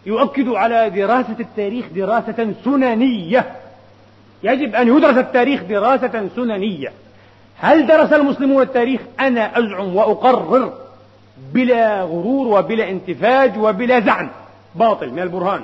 يؤكد 0.06 0.48
على 0.48 0.90
دراسة 0.90 1.36
التاريخ 1.40 1.86
دراسة 1.94 2.54
سننية. 2.64 3.56
يجب 4.42 4.74
أن 4.74 4.96
يدرس 4.96 5.16
التاريخ 5.16 5.62
دراسة 5.62 6.28
سننية. 6.36 6.92
هل 7.58 7.86
درس 7.86 8.12
المسلمون 8.12 8.62
التاريخ؟ 8.62 9.00
أنا 9.20 9.58
أزعم 9.58 9.96
وأقرر 9.96 10.72
بلا 11.52 12.02
غرور 12.02 12.46
وبلا 12.46 12.90
انتفاج 12.90 13.58
وبلا 13.58 14.00
زعم. 14.00 14.30
باطل 14.74 15.10
من 15.10 15.18
البرهان. 15.18 15.60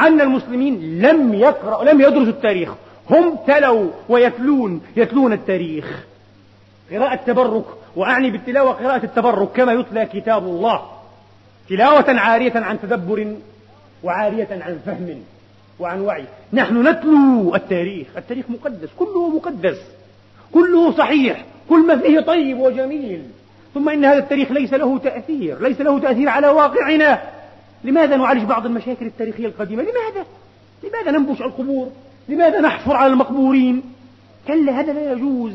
أن 0.00 0.20
المسلمين 0.20 1.02
لم 1.02 1.34
يقرأوا 1.34 1.84
لم 1.84 2.00
يدرسوا 2.00 2.32
التاريخ. 2.32 2.70
هم 3.10 3.38
تلوا 3.46 3.90
ويتلون 4.08 4.82
يتلون 4.96 5.32
التاريخ. 5.32 6.04
قراءة 6.90 7.20
تبرك 7.26 7.64
وأعني 7.96 8.30
بالتلاوة 8.30 8.72
قراءة 8.72 9.04
التبرك 9.04 9.48
كما 9.52 9.72
يتلى 9.72 10.06
كتاب 10.06 10.42
الله. 10.42 10.82
تلاوة 11.68 12.04
عارية 12.08 12.52
عن 12.54 12.80
تدبر 12.80 13.36
وعارية 14.02 14.48
عن 14.50 14.78
فهم 14.86 15.22
وعن 15.78 16.00
وعي. 16.00 16.24
نحن 16.52 16.88
نتلو 16.88 17.54
التاريخ. 17.54 18.06
التاريخ 18.16 18.44
مقدس 18.48 18.88
كله 18.98 19.28
مقدس. 19.28 19.78
كله 20.54 20.92
صحيح 20.92 21.44
كل 21.68 21.86
ما 21.86 21.96
فيه 21.96 22.20
طيب 22.20 22.60
وجميل. 22.60 23.22
ثم 23.74 23.88
إن 23.88 24.04
هذا 24.04 24.18
التاريخ 24.18 24.52
ليس 24.52 24.74
له 24.74 24.98
تأثير 24.98 25.60
ليس 25.60 25.80
له 25.80 25.98
تأثير 25.98 26.28
على 26.28 26.48
واقعنا. 26.48 27.18
لماذا 27.84 28.16
نعالج 28.16 28.44
بعض 28.44 28.66
المشاكل 28.66 29.06
التاريخية 29.06 29.46
القديمة؟ 29.46 29.82
لماذا؟ 29.82 30.26
لماذا 30.84 31.18
ننبش 31.18 31.40
القبور؟ 31.40 31.90
لماذا 32.28 32.60
نحفر 32.60 32.96
على 32.96 33.12
المقبورين؟ 33.12 33.82
كلا 34.48 34.80
هذا 34.80 34.92
لا 34.92 35.12
يجوز 35.12 35.52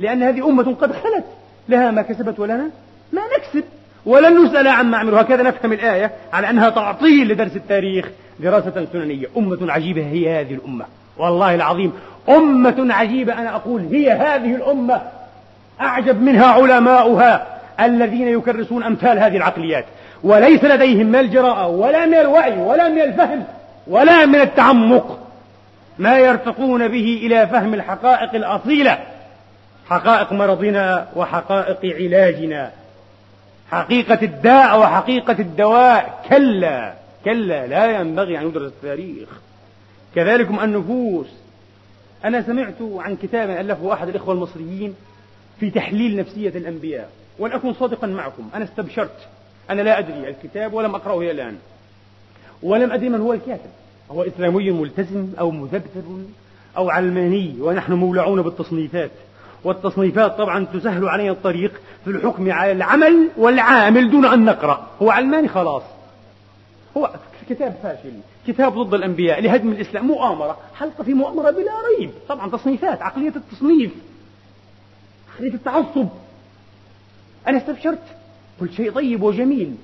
لأن 0.00 0.22
هذه 0.22 0.48
أمة 0.48 0.74
قد 0.74 0.92
خلت 0.92 1.24
لها 1.68 1.90
ما 1.90 2.02
كسبت 2.02 2.40
ولنا 2.40 2.70
ما 3.12 3.22
نكسب. 3.38 3.64
ولن 4.06 4.44
نسأل 4.44 4.68
عما 4.68 4.96
عملوا 4.96 5.20
هكذا 5.20 5.42
نفهم 5.42 5.72
الآية 5.72 6.12
على 6.32 6.50
أنها 6.50 6.70
تعطيل 6.70 7.28
لدرس 7.28 7.56
التاريخ 7.56 8.08
دراسة 8.40 8.86
سننية. 8.92 9.26
أمة 9.36 9.72
عجيبة 9.72 10.06
هي 10.06 10.40
هذه 10.40 10.54
الأمة. 10.54 10.86
والله 11.18 11.54
العظيم 11.54 11.92
أمة 12.28 12.94
عجيبة 12.94 13.32
أنا 13.32 13.56
أقول 13.56 13.88
هي 13.92 14.12
هذه 14.12 14.54
الأمة 14.54 15.02
أعجب 15.80 16.22
منها 16.22 16.46
علماؤها 16.46 17.46
الذين 17.80 18.28
يكرسون 18.28 18.82
أمثال 18.82 19.18
هذه 19.18 19.36
العقليات. 19.36 19.84
وليس 20.22 20.64
لديهم 20.64 21.06
من 21.06 21.18
الجراءة 21.18 21.66
ولا 21.66 22.06
من 22.06 22.14
الوعي 22.14 22.58
ولا 22.58 22.88
من 22.88 23.00
الفهم 23.00 23.44
ولا 23.86 24.26
من 24.26 24.40
التعمق 24.40 25.18
ما 25.98 26.18
يرتقون 26.18 26.88
به 26.88 27.20
إلى 27.22 27.46
فهم 27.46 27.74
الحقائق 27.74 28.34
الأصيلة. 28.34 28.98
حقائق 29.88 30.32
مرضنا 30.32 31.06
وحقائق 31.16 31.78
علاجنا. 31.96 32.70
حقيقة 33.70 34.18
الداء 34.22 34.80
وحقيقة 34.80 35.36
الدواء. 35.38 36.24
كلا 36.28 36.92
كلا 37.24 37.66
لا 37.66 38.00
ينبغي 38.00 38.38
أن 38.38 38.46
يدرس 38.46 38.72
التاريخ. 38.72 39.28
كذلكم 40.14 40.60
النفوس. 40.60 41.26
أنا 42.24 42.42
سمعت 42.42 42.82
عن 42.82 43.16
كتاب 43.16 43.50
ألفه 43.50 43.92
أحد 43.92 44.08
الإخوة 44.08 44.34
المصريين 44.34 44.94
في 45.60 45.70
تحليل 45.70 46.16
نفسية 46.16 46.48
الأنبياء 46.48 47.10
ولأكن 47.38 47.74
صادقا 47.74 48.06
معكم. 48.06 48.48
أنا 48.54 48.64
استبشرت. 48.64 49.28
أنا 49.70 49.82
لا 49.82 49.98
أدري 49.98 50.28
الكتاب 50.28 50.74
ولم 50.74 50.94
أقرأه 50.94 51.18
إلى 51.18 51.30
الآن. 51.30 51.56
ولم 52.62 52.92
أدري 52.92 53.08
من 53.08 53.20
هو 53.20 53.32
الكاتب. 53.32 53.70
هو 54.10 54.22
إسلامي 54.22 54.70
ملتزم 54.70 55.28
أو 55.40 55.50
مذبذب 55.50 56.30
أو 56.76 56.90
علماني 56.90 57.54
ونحن 57.60 57.92
مولعون 57.92 58.42
بالتصنيفات. 58.42 59.10
والتصنيفات 59.64 60.38
طبعا 60.38 60.64
تسهل 60.64 61.08
علينا 61.08 61.32
الطريق 61.32 61.80
في 62.04 62.10
الحكم 62.10 62.52
على 62.52 62.72
العمل 62.72 63.28
والعامل 63.36 64.10
دون 64.10 64.24
أن 64.24 64.44
نقرأ. 64.44 64.86
هو 65.02 65.10
علماني 65.10 65.48
خلاص. 65.48 65.82
هو 66.96 67.10
كتاب 67.50 67.74
فاشل. 67.82 68.12
كتاب 68.48 68.78
ضد 68.78 68.94
الأنبياء 68.94 69.40
لهدم 69.40 69.72
الإسلام 69.72 70.06
مؤامرة. 70.06 70.58
حلقة 70.74 71.04
في 71.04 71.14
مؤامرة 71.14 71.50
بلا 71.50 71.72
ريب. 71.98 72.10
طبعا 72.28 72.50
تصنيفات 72.50 73.02
عقلية 73.02 73.32
التصنيف 73.36 73.90
عقلية 75.34 75.54
التعصب. 75.54 76.08
أنا 77.48 77.58
استبشرت. 77.58 78.02
قلت 78.60 78.72
شيء 78.72 78.92
طيب 78.92 79.22
وجميل. 79.22 79.74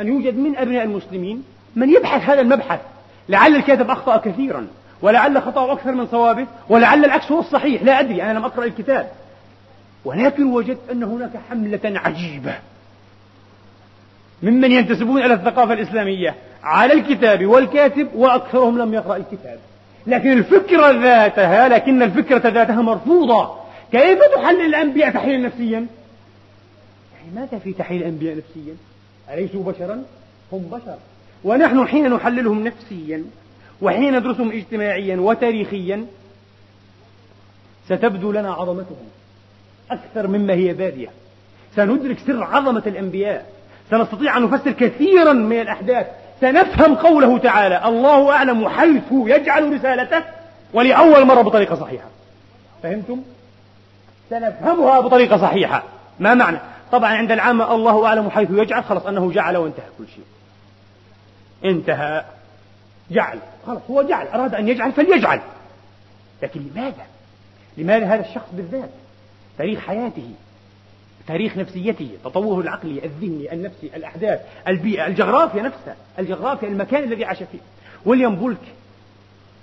أن 0.00 0.08
يوجد 0.08 0.36
من 0.36 0.56
أبناء 0.56 0.84
المسلمين 0.84 1.44
من 1.76 1.90
يبحث 1.90 2.22
هذا 2.30 2.40
المبحث. 2.40 2.80
لعل 3.28 3.56
الكاتب 3.56 3.90
أخطأ 3.90 4.16
كثيرا 4.16 4.66
ولعل 5.02 5.42
خطأه 5.42 5.72
أكثر 5.72 5.92
من 5.92 6.06
صوابه 6.06 6.46
ولعل 6.68 7.04
العكس 7.04 7.32
هو 7.32 7.40
الصحيح. 7.40 7.82
لا 7.82 8.00
أدري 8.00 8.22
أنا 8.22 8.38
لم 8.38 8.44
أقرأ 8.44 8.64
الكتاب. 8.64 9.10
ولكن 10.04 10.44
وجدت 10.44 10.90
أن 10.90 11.02
هناك 11.02 11.36
حملة 11.50 11.80
عجيبة. 11.84 12.54
ممن 14.44 14.72
ينتسبون 14.72 15.22
إلى 15.22 15.34
الثقافة 15.34 15.72
الإسلامية 15.72 16.34
على 16.62 16.92
الكتاب 16.92 17.46
والكاتب 17.46 18.08
وأكثرهم 18.14 18.78
لم 18.78 18.94
يقرأ 18.94 19.16
الكتاب. 19.16 19.58
لكن 20.06 20.32
الفكرة 20.32 20.90
ذاتها 20.90 21.68
لكن 21.68 22.02
الفكرة 22.02 22.48
ذاتها 22.48 22.82
مرفوضة. 22.82 23.54
كيف 23.92 24.18
تحلل 24.34 24.60
الأنبياء 24.60 25.10
تحليلا 25.10 25.46
نفسيا؟ 25.46 25.86
يعني 27.14 27.34
ماذا 27.34 27.58
في 27.58 27.72
تحليل 27.72 28.02
الأنبياء 28.02 28.36
نفسيا؟ 28.36 28.74
أليسوا 29.30 29.72
بشرا؟ 29.72 30.02
هم 30.52 30.62
بشر. 30.72 30.96
ونحن 31.44 31.86
حين 31.86 32.10
نحللهم 32.10 32.64
نفسيا 32.64 33.24
وحين 33.82 34.18
ندرسهم 34.18 34.52
اجتماعيا 34.52 35.16
وتاريخيا 35.16 36.06
ستبدو 37.86 38.32
لنا 38.32 38.52
عظمتهم 38.52 39.06
أكثر 39.90 40.26
مما 40.26 40.54
هي 40.54 40.72
بادية 40.72 41.08
سندرك 41.76 42.18
سر 42.26 42.42
عظمة 42.42 42.82
الأنبياء. 42.86 43.53
سنستطيع 43.90 44.36
أن 44.36 44.42
نفسر 44.42 44.72
كثيرا 44.72 45.32
من 45.32 45.60
الأحداث. 45.60 46.06
سنفهم 46.40 46.94
قوله 46.94 47.38
تعالى 47.38 47.88
الله 47.88 48.32
أعلم 48.32 48.68
حيث 48.68 49.02
يجعل 49.12 49.72
رسالته 49.72 50.22
ولأول 50.72 51.24
مرة 51.24 51.42
بطريقة 51.42 51.74
صحيحة. 51.74 52.06
فهمتم؟ 52.82 53.22
سنفهمها 54.30 55.00
بطريقة 55.00 55.36
صحيحة. 55.36 55.82
ما 56.20 56.34
معنى؟ 56.34 56.58
طبعا 56.92 57.14
عند 57.14 57.32
العامة 57.32 57.74
الله 57.74 58.06
أعلم 58.06 58.30
حيث 58.30 58.48
يجعل 58.50 58.84
خلاص 58.84 59.06
أنه 59.06 59.32
جعل 59.32 59.56
وانتهى 59.56 59.86
كل 59.98 60.04
شيء. 60.14 60.24
انتهى. 61.64 62.24
جعل. 63.10 63.38
خلاص 63.66 63.80
هو 63.90 64.02
جعل. 64.02 64.26
أراد 64.26 64.54
أن 64.54 64.68
يجعل 64.68 64.92
فليجعل. 64.92 65.40
لكن 66.42 66.60
لماذا؟ 66.60 67.04
لماذا 67.76 68.06
هذا 68.06 68.28
الشخص 68.28 68.48
بالذات؟ 68.52 68.90
تاريخ 69.58 69.80
حياته. 69.80 70.30
تاريخ 71.26 71.56
نفسيته 71.56 72.08
تطوره 72.24 72.60
العقلي 72.60 73.04
الذهني 73.04 73.52
النفسي 73.52 73.90
الأحداث 73.96 74.40
البيئة 74.68 75.06
الجغرافيا 75.06 75.62
نفسها. 75.62 75.96
الجغرافيا 76.18 76.68
المكان 76.68 77.04
الذي 77.04 77.24
عاش 77.24 77.38
فيه. 77.38 77.58
ويليام 78.06 78.36
بولك 78.36 78.58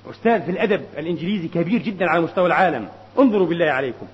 أستاذ 0.09 0.41
في 0.41 0.51
الأدب 0.51 0.82
الإنجليزي 0.97 1.47
كبير 1.47 1.82
جدا 1.82 2.05
على 2.09 2.22
مستوى 2.22 2.45
العالم. 2.45 2.88
انظروا 3.20 3.47
بالله 3.47 3.66
عليكم. 3.66 4.05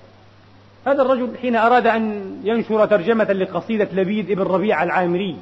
هذا 0.86 1.02
الرجل 1.02 1.38
حين 1.42 1.56
أراد 1.56 1.86
أن 1.86 2.36
ينشر 2.44 2.86
ترجمة 2.86 3.24
لقصيدة 3.24 3.88
لبيد 3.92 4.30
ابن 4.30 4.42
ربيع 4.42 4.82
العامري 4.82 5.36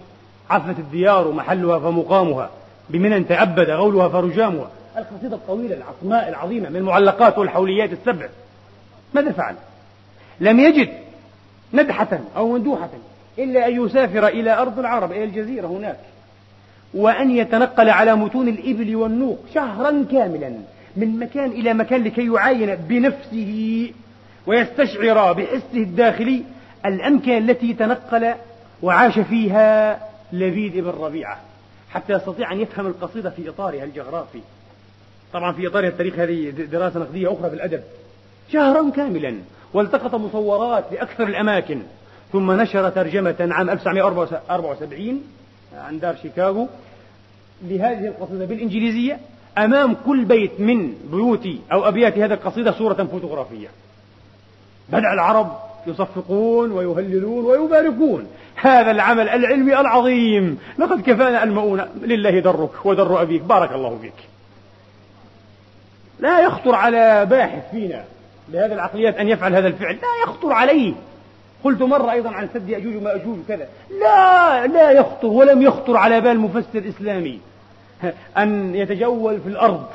عفت 0.51 0.79
الديار 0.79 1.33
محلها 1.33 1.79
فمقامها 1.79 2.51
بمنن 2.91 3.29
تعبد 3.29 3.71
غولها 3.71 4.09
فرجامها. 4.09 4.71
القصيدة 4.99 5.37
الطويلة 5.37 5.77
العصماء 5.77 6.29
العظيمة 6.29 6.69
من 6.69 6.77
المعلقات 6.77 7.39
والحوليات 7.39 7.93
السبع. 7.93 8.29
ماذا 9.15 9.33
فعل؟ 9.33 9.55
لم 10.41 10.61
يجد 10.61 11.06
ندحة 11.75 12.21
أو 12.37 12.53
مندوحة 12.53 12.91
إلا 13.39 13.69
أن 13.69 13.85
يسافر 13.85 14.27
إلى 14.27 14.59
أرض 14.59 14.79
العرب 14.79 15.13
إلى 15.13 15.25
الجزيرة 15.25 15.67
هناك 15.67 15.99
وأن 16.95 17.31
يتنقل 17.31 17.91
على 17.91 18.17
متون 18.17 18.49
الإبل 18.49 18.97
والنوق 18.97 19.39
شهرا 19.55 20.05
كاملا 20.13 20.53
من 20.97 21.19
مكان 21.19 21.51
إلى 21.51 21.75
مكان 21.75 22.05
لكي 22.05 22.27
يعاين 22.27 22.75
بنفسه 22.75 23.91
ويستشعر 24.47 25.33
بحسه 25.33 25.75
الداخلي 25.75 26.43
الأمكنة 26.87 27.39
التي 27.39 27.75
تنقل 27.75 28.35
وعاش 28.83 29.19
فيها 29.19 29.99
لبيد 30.33 30.77
بن 30.77 30.91
ربيعة 30.91 31.41
حتى 31.91 32.13
يستطيع 32.13 32.53
أن 32.53 32.61
يفهم 32.61 32.87
القصيدة 32.87 33.31
في 33.31 33.49
إطارها 33.49 33.85
الجغرافي. 33.85 34.41
طبعا 35.33 35.53
في 35.53 35.67
إطارها 35.67 35.89
التاريخ 35.89 36.19
هذه 36.19 36.51
دراسة 36.51 37.01
نقدية 37.01 37.33
أخرى 37.33 37.51
في 37.51 37.57
الأدب. 37.57 37.81
شهرا 38.53 38.91
كاملا. 38.91 39.37
والتقط 39.75 40.15
مصورات 40.15 40.85
لأكثر 40.93 41.25
الأماكن. 41.25 41.83
ثم 42.33 42.53
نشر 42.53 42.91
ترجمة 42.91 43.49
عام 43.51 43.71
1974 43.71 45.23
عن 45.79 45.99
دار 45.99 46.17
شيكاغو 46.23 46.69
لهذه 47.63 48.07
القصيدة 48.07 48.45
بالإنجليزية 48.45 49.19
أمام 49.59 49.97
كل 50.07 50.25
بيت 50.25 50.61
من 50.61 50.95
بيوت 51.11 51.49
أو 51.73 51.89
أبيات 51.89 52.19
هذه 52.19 52.33
القصيدة 52.33 52.73
صورة 52.73 53.09
فوتوغرافية. 53.13 53.69
بدأ 54.89 55.13
العرب 55.13 55.59
يصفقون 55.87 56.73
ويهللون 56.73 57.45
ويباركون. 57.45 58.27
هذا 58.57 58.91
العمل 58.91 59.29
العلمي 59.29 59.81
العظيم. 59.81 60.59
لقد 60.79 61.01
كفانا 61.01 61.43
المؤونة. 61.43 61.89
لله 62.03 62.41
درك 62.41 62.87
ودر 62.87 63.23
أبيك. 63.23 63.43
بارك 63.43 63.73
الله 63.73 63.99
فيك. 64.03 64.29
لا 66.21 66.41
يخطر 66.41 66.75
على 66.75 67.27
باحث 67.27 67.71
فينا 67.71 68.05
لهذه 68.49 68.73
العقليات 68.73 69.17
أن 69.17 69.29
يفعل 69.29 69.55
هذا 69.55 69.69
الفعل. 69.69 69.95
لا 69.95 70.23
يخطر 70.25 70.53
عليه. 70.53 70.95
قلت 71.65 71.83
مرة 71.83 72.13
أيضا 72.13 72.31
عن 72.31 72.49
سد 72.55 72.69
يأجوج 72.69 72.97
ومأجوج 72.97 73.39
كذا 73.49 73.69
لا 74.01 74.67
لا 74.67 74.91
يخطر 74.91 75.27
ولم 75.27 75.63
يخطر 75.63 75.97
على 75.97 76.21
بال 76.21 76.41
مفسر 76.41 76.83
إسلامي. 76.89 77.41
أن 78.39 78.75
يتجول 78.75 79.41
في 79.41 79.49
الأرض 79.49 79.87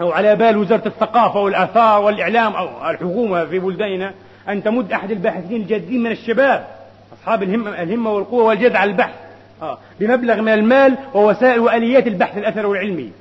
أو 0.00 0.12
على 0.12 0.36
بال 0.36 0.56
وزارة 0.56 0.88
الثقافة 0.88 1.40
والآثار 1.40 2.02
والإعلام 2.02 2.52
أو 2.52 2.90
الحكومة 2.90 3.44
في 3.44 3.58
بلداننا 3.58 4.14
أن 4.48 4.62
تمد 4.62 4.92
أحد 4.92 5.10
الباحثين 5.10 5.62
الجادين 5.62 6.02
من 6.02 6.10
الشباب 6.10 6.66
أصحاب 7.12 7.42
الهمة, 7.42 7.82
الهمة 7.82 8.10
والقوة 8.10 8.44
والجد 8.44 8.76
على 8.76 8.90
البحث. 8.90 9.14
آه 9.62 9.78
بمبلغ 10.00 10.40
من 10.40 10.52
المال 10.52 10.96
ووسائل 11.14 11.60
وآليات 11.60 12.06
البحث 12.06 12.38
الأثر 12.38 12.66
والعلمي. 12.66 13.12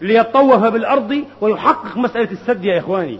ليطوف 0.00 0.64
بالأرض 0.64 1.24
ويحقق 1.40 1.96
مسألة 1.96 2.30
السد 2.30 2.64
يا 2.64 2.78
إخواني. 2.78 3.18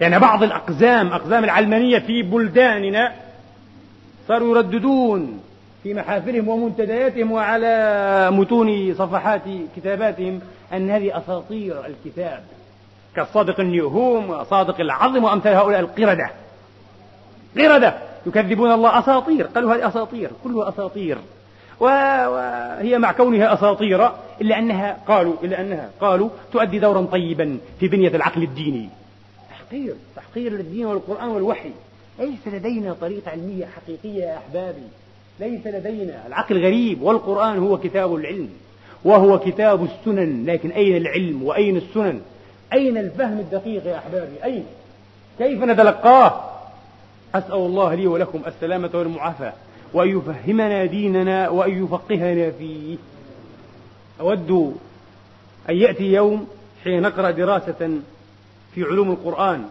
يعني 0.00 0.18
بعض 0.18 0.42
الأقزام 0.42 1.12
أقزام 1.12 1.44
العلمانية 1.44 1.98
في 1.98 2.22
بلداننا 2.22 3.12
صاروا 4.28 4.56
يرددون 4.56 5.40
في 5.82 5.94
محافلهم 5.94 6.48
ومنتدياتهم 6.48 7.32
وعلى 7.32 8.30
متون 8.30 8.94
صفحات 8.94 9.42
كتاباتهم 9.76 10.40
أن 10.72 10.90
هذه 10.90 11.18
أساطير 11.18 11.76
الكتاب 11.86 12.42
كالصادق 13.16 13.60
النيوهوم 13.60 14.30
وصادق 14.30 14.80
العظم 14.80 15.24
وأمثال 15.24 15.54
هؤلاء 15.54 15.80
القردة. 15.80 16.30
قردة! 17.58 17.94
يكذبون 18.26 18.72
الله 18.72 18.98
أساطير! 18.98 19.46
قالوا 19.46 19.74
هذه 19.74 19.88
أساطير! 19.88 20.30
كلها 20.44 20.68
أساطير! 20.68 21.18
وهي 21.80 22.98
مع 22.98 23.12
كونها 23.12 23.54
أساطير 23.54 24.10
إلا 24.40 24.58
أنها 24.58 24.96
قالوا 25.08 25.34
إلا 25.42 25.60
أنها 25.60 25.90
قالوا 26.00 26.28
تؤدي 26.52 26.78
دورا 26.78 27.02
طيبا 27.02 27.58
في 27.80 27.88
بنية 27.88 28.08
العقل 28.08 28.42
الديني. 28.42 28.88
تحقير 29.70 29.94
تحقير 30.16 30.52
للدين 30.52 30.86
والقرآن 30.86 31.28
والوحي. 31.28 31.70
ليس 32.18 32.46
لدينا 32.46 32.96
طريقة 33.00 33.30
علمية 33.30 33.66
حقيقية 33.66 34.24
يا 34.24 34.38
أحبابي. 34.38 34.82
ليس 35.40 35.66
لدينا. 35.66 36.26
العقل 36.26 36.58
غريب 36.58 37.02
والقرآن 37.02 37.58
هو 37.58 37.78
كتاب 37.78 38.14
العلم 38.14 38.48
وهو 39.04 39.38
كتاب 39.38 39.84
السنن. 39.84 40.46
لكن 40.46 40.70
أين 40.70 40.96
العلم 40.96 41.42
وأين 41.42 41.76
السنن؟ 41.76 42.20
أين 42.72 42.98
الفهم 42.98 43.38
الدقيق 43.38 43.86
يا 43.86 43.98
أحبابي؟ 43.98 44.44
أين؟ 44.44 44.64
كيف 45.38 45.62
نتلقاه؟ 45.62 46.50
أسأل 47.34 47.54
الله 47.54 47.94
لي 47.94 48.06
ولكم 48.06 48.42
السلامة 48.46 48.90
والمعافاة 48.94 49.52
وأن 49.92 50.18
يفهمنا 50.18 50.84
ديننا 50.84 51.48
وأن 51.48 51.84
يفقهنا 51.84 52.50
فيه. 52.50 52.96
أود 54.20 54.76
أن 55.68 55.76
يأتي 55.76 56.12
يوم 56.12 56.46
حين 56.84 57.02
نقرأ 57.02 57.30
دراسة 57.30 58.00
في 58.74 58.84
علوم 58.84 59.10
القرآن. 59.10 59.64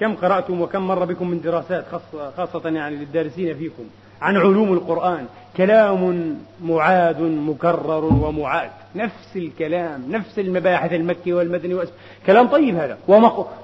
كم 0.00 0.14
قرأتم 0.14 0.60
وكم 0.60 0.86
مر 0.86 1.04
بكم 1.04 1.30
من 1.30 1.40
دراسات 1.40 1.84
خاصة, 1.92 2.30
خاصة 2.36 2.68
يعني 2.70 2.96
للدارسين 2.96 3.56
فيكم 3.56 3.84
عن 4.22 4.36
علوم 4.36 4.72
القرآن. 4.72 5.26
كلام 5.56 6.36
معاد 6.64 7.20
مكرر 7.20 8.04
ومعاد. 8.04 8.70
نفس 8.94 9.36
الكلام 9.36 10.04
نفس 10.10 10.38
المباحث 10.38 10.92
المكي 10.92 11.32
والمدني 11.32 11.74
وأسف. 11.74 11.92
كلام 12.26 12.46
طيب 12.46 12.76
هذا 12.76 12.98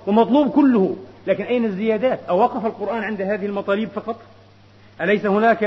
ومطلوب 0.07 0.51
كله. 0.51 0.97
لكن 1.26 1.45
أين 1.45 1.64
الزيادات؟ 1.64 2.20
أوقف 2.28 2.66
القرآن 2.66 3.03
عند 3.03 3.22
هذه 3.22 3.47
المطالب 3.47 3.89
فقط؟ 3.89 4.16
أليس 5.01 5.26
هناك 5.26 5.62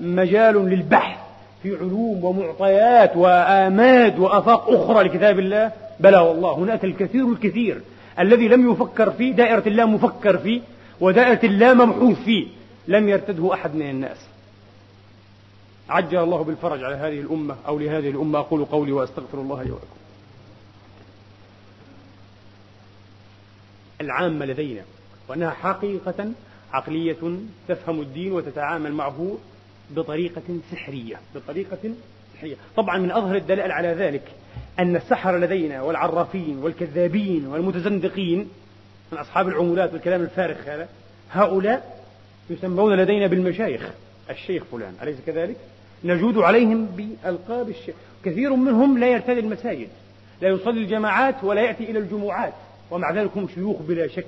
مجال 0.00 0.54
للبحث 0.54 1.18
في 1.62 1.76
علوم 1.76 2.24
ومعطيات 2.24 3.16
وآماد 3.16 4.18
وآفاق 4.18 4.70
أخرى 4.70 5.04
لكتاب 5.04 5.38
الله؟ 5.38 5.72
بلى 6.00 6.18
والله 6.18 6.54
هناك 6.54 6.84
الكثير 6.84 7.28
الكثير. 7.28 7.80
الذي 8.18 8.48
لم 8.48 8.72
يفكر 8.72 9.10
فيه 9.10 9.32
دائرة 9.32 9.62
الله 9.66 9.86
مفكر 9.86 10.38
فيه 10.38 10.60
ودائرة 11.00 11.40
الله 11.44 11.74
مبحوث 11.74 12.24
فيه 12.24 12.46
لم 12.88 13.08
يرتده 13.08 13.54
أحد 13.54 13.74
من 13.74 13.90
الناس. 13.90 14.18
عجل 15.88 16.18
الله 16.18 16.42
بالفرج 16.44 16.84
على 16.84 16.94
هذه 16.94 17.20
الأمة 17.20 17.56
أو 17.66 17.78
لهذه 17.78 18.10
الأمة 18.10 18.38
أقول 18.38 18.64
قولي 18.64 18.92
وأستغفر 18.92 19.38
الله 19.40 19.62
لي 19.62 19.70
ولكم. 19.70 19.86
العامة 24.00 24.46
لدينا 24.46 24.82
وأنها 25.28 25.50
حقيقة 25.50 26.32
عقلية 26.72 27.38
تفهم 27.68 28.00
الدين 28.00 28.32
وتتعامل 28.32 28.92
معه 28.92 29.38
بطريقة 29.90 30.42
سحرية 30.72 31.20
بطريقة 31.34 31.90
سحرية. 32.34 32.56
طبعا 32.76 32.98
من 32.98 33.10
أظهر 33.10 33.36
الدلائل 33.36 33.72
على 33.72 33.88
ذلك 33.88 34.32
أن 34.78 34.96
السحر 34.96 35.38
لدينا 35.38 35.82
والعرافين 35.82 36.58
والكذابين 36.58 37.46
والمتزندقين 37.46 38.48
من 39.12 39.18
أصحاب 39.18 39.48
العمولات 39.48 39.92
والكلام 39.92 40.22
الفارغ 40.22 40.56
هذا 40.66 40.88
هؤلاء 41.30 42.04
يسمون 42.50 42.96
لدينا 42.96 43.26
بالمشايخ. 43.26 43.90
الشيخ 44.30 44.64
فلان 44.64 44.94
أليس 45.02 45.16
كذلك؟ 45.26 45.56
نجود 46.04 46.38
عليهم 46.38 46.86
بألقاب 46.86 47.68
الشيخ. 47.68 47.94
كثير 48.24 48.56
منهم 48.56 48.98
لا 48.98 49.06
يرتدي 49.06 49.40
المساجد 49.40 49.88
لا 50.42 50.48
يصلي 50.48 50.80
الجماعات 50.80 51.44
ولا 51.44 51.62
يأتي 51.62 51.90
إلى 51.90 51.98
الجمعات 51.98 52.52
ومع 52.90 53.12
ذلك 53.12 53.30
هم 53.36 53.48
شيوخ 53.54 53.82
بلا 53.82 54.08
شك 54.08 54.26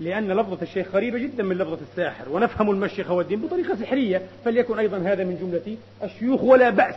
لأن 0.00 0.32
لفظة 0.32 0.62
الشيخ 0.62 0.88
قريبة 0.92 1.18
جدا 1.18 1.42
من 1.42 1.58
لفظة 1.58 1.78
الساحر. 1.90 2.28
ونفهم 2.28 2.70
المشيخ 2.70 3.10
والدين 3.10 3.40
بطريقة 3.40 3.76
سحرية 3.76 4.22
فليكن 4.44 4.78
أيضا 4.78 4.98
هذا 4.98 5.24
من 5.24 5.38
جملة 5.40 5.76
الشيوخ 6.02 6.42
ولا 6.42 6.70
بأس. 6.70 6.94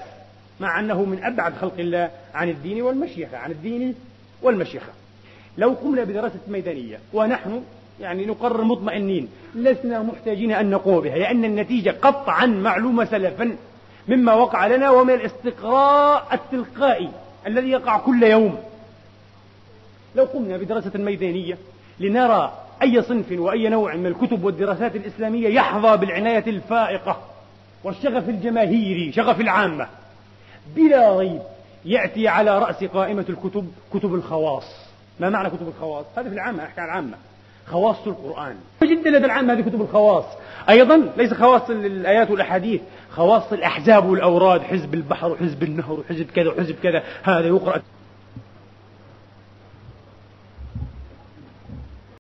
مع 0.60 0.80
أنه 0.80 1.06
من 1.06 1.24
أبعد 1.24 1.54
خلق 1.54 1.74
الله 1.80 2.10
عن 2.34 2.50
الدين 2.50 2.82
والمشيخة 2.82 3.38
عن 3.38 3.52
الدين 3.52 3.96
والمشيخة. 4.42 4.92
لو 5.58 5.70
قمنا 5.70 6.04
بدراسة 6.04 6.40
ميدانية 6.48 7.00
ونحن 7.14 7.64
يعني 8.02 8.26
نقرر 8.26 8.64
مطمئنين 8.64 9.28
لسنا 9.56 10.04
محتاجين 10.04 10.52
أن 10.52 10.70
نقوم 10.70 11.00
بها 11.00 11.18
لأن 11.18 11.46
النتيجة 11.46 11.96
قطعا 12.02 12.46
معلومة 12.46 13.06
سلفا 13.06 13.56
مما 14.08 14.34
وقع 14.34 14.68
لنا 14.68 14.90
ومن 14.90 15.14
الاستقراء 15.14 16.28
التلقائي 16.34 17.10
الذي 17.48 17.70
يقع 17.70 17.98
كل 17.98 18.24
يوم. 18.24 18.58
لو 20.16 20.24
قمنا 20.24 20.58
بدراسة 20.58 20.92
ميدانية 20.96 21.58
لنرى 22.00 22.54
أي 22.82 23.02
صنف 23.02 23.32
وأي 23.32 23.70
نوع 23.70 23.96
من 23.96 24.06
الكتب 24.06 24.44
والدراسات 24.44 24.96
الإسلامية 24.96 25.48
يحظى 25.48 25.98
بالعناية 25.98 26.44
الفائقة 26.48 27.22
والشغف 27.84 28.30
الجماهيري 28.30 29.12
شغف 29.12 29.42
العامة. 29.42 29.88
بلا 30.76 31.18
ريب 31.20 31.42
يأتي 31.86 32.28
على 32.28 32.60
رأس 32.60 32.84
قائمة 32.84 33.26
الكتب 33.30 33.72
كتب 33.94 34.14
الخواص. 34.14 34.88
ما 35.20 35.30
معنى 35.30 35.50
كتب 35.50 35.68
الخواص؟ 35.68 36.06
هذه 36.18 36.28
في 36.28 36.34
العامة 36.34 36.64
أحكي 36.64 36.82
عن 36.82 36.88
العامة. 36.88 37.18
خواص 37.68 38.08
القرآن. 38.08 38.56
جدا 38.84 39.10
لدى 39.10 39.26
العامة 39.26 39.54
هذه 39.54 39.62
كتب 39.62 39.82
الخواص. 39.82 40.26
أيضا 40.70 41.10
ليس 41.18 41.34
خواص 41.34 41.70
الآيات 41.70 42.32
والأحاديث 42.32 42.82
خواص 43.12 43.54
الأحزاب 43.54 44.06
والأوراد 44.10 44.62
حزب 44.62 44.94
البحر 44.94 45.32
وحزب 45.32 45.64
النهر 45.64 46.00
وحزب 46.00 46.26
كذا 46.26 46.50
وحزب 46.50 46.76
كذا. 46.84 47.04
هذا 47.24 47.48
يقرأ 47.48 47.82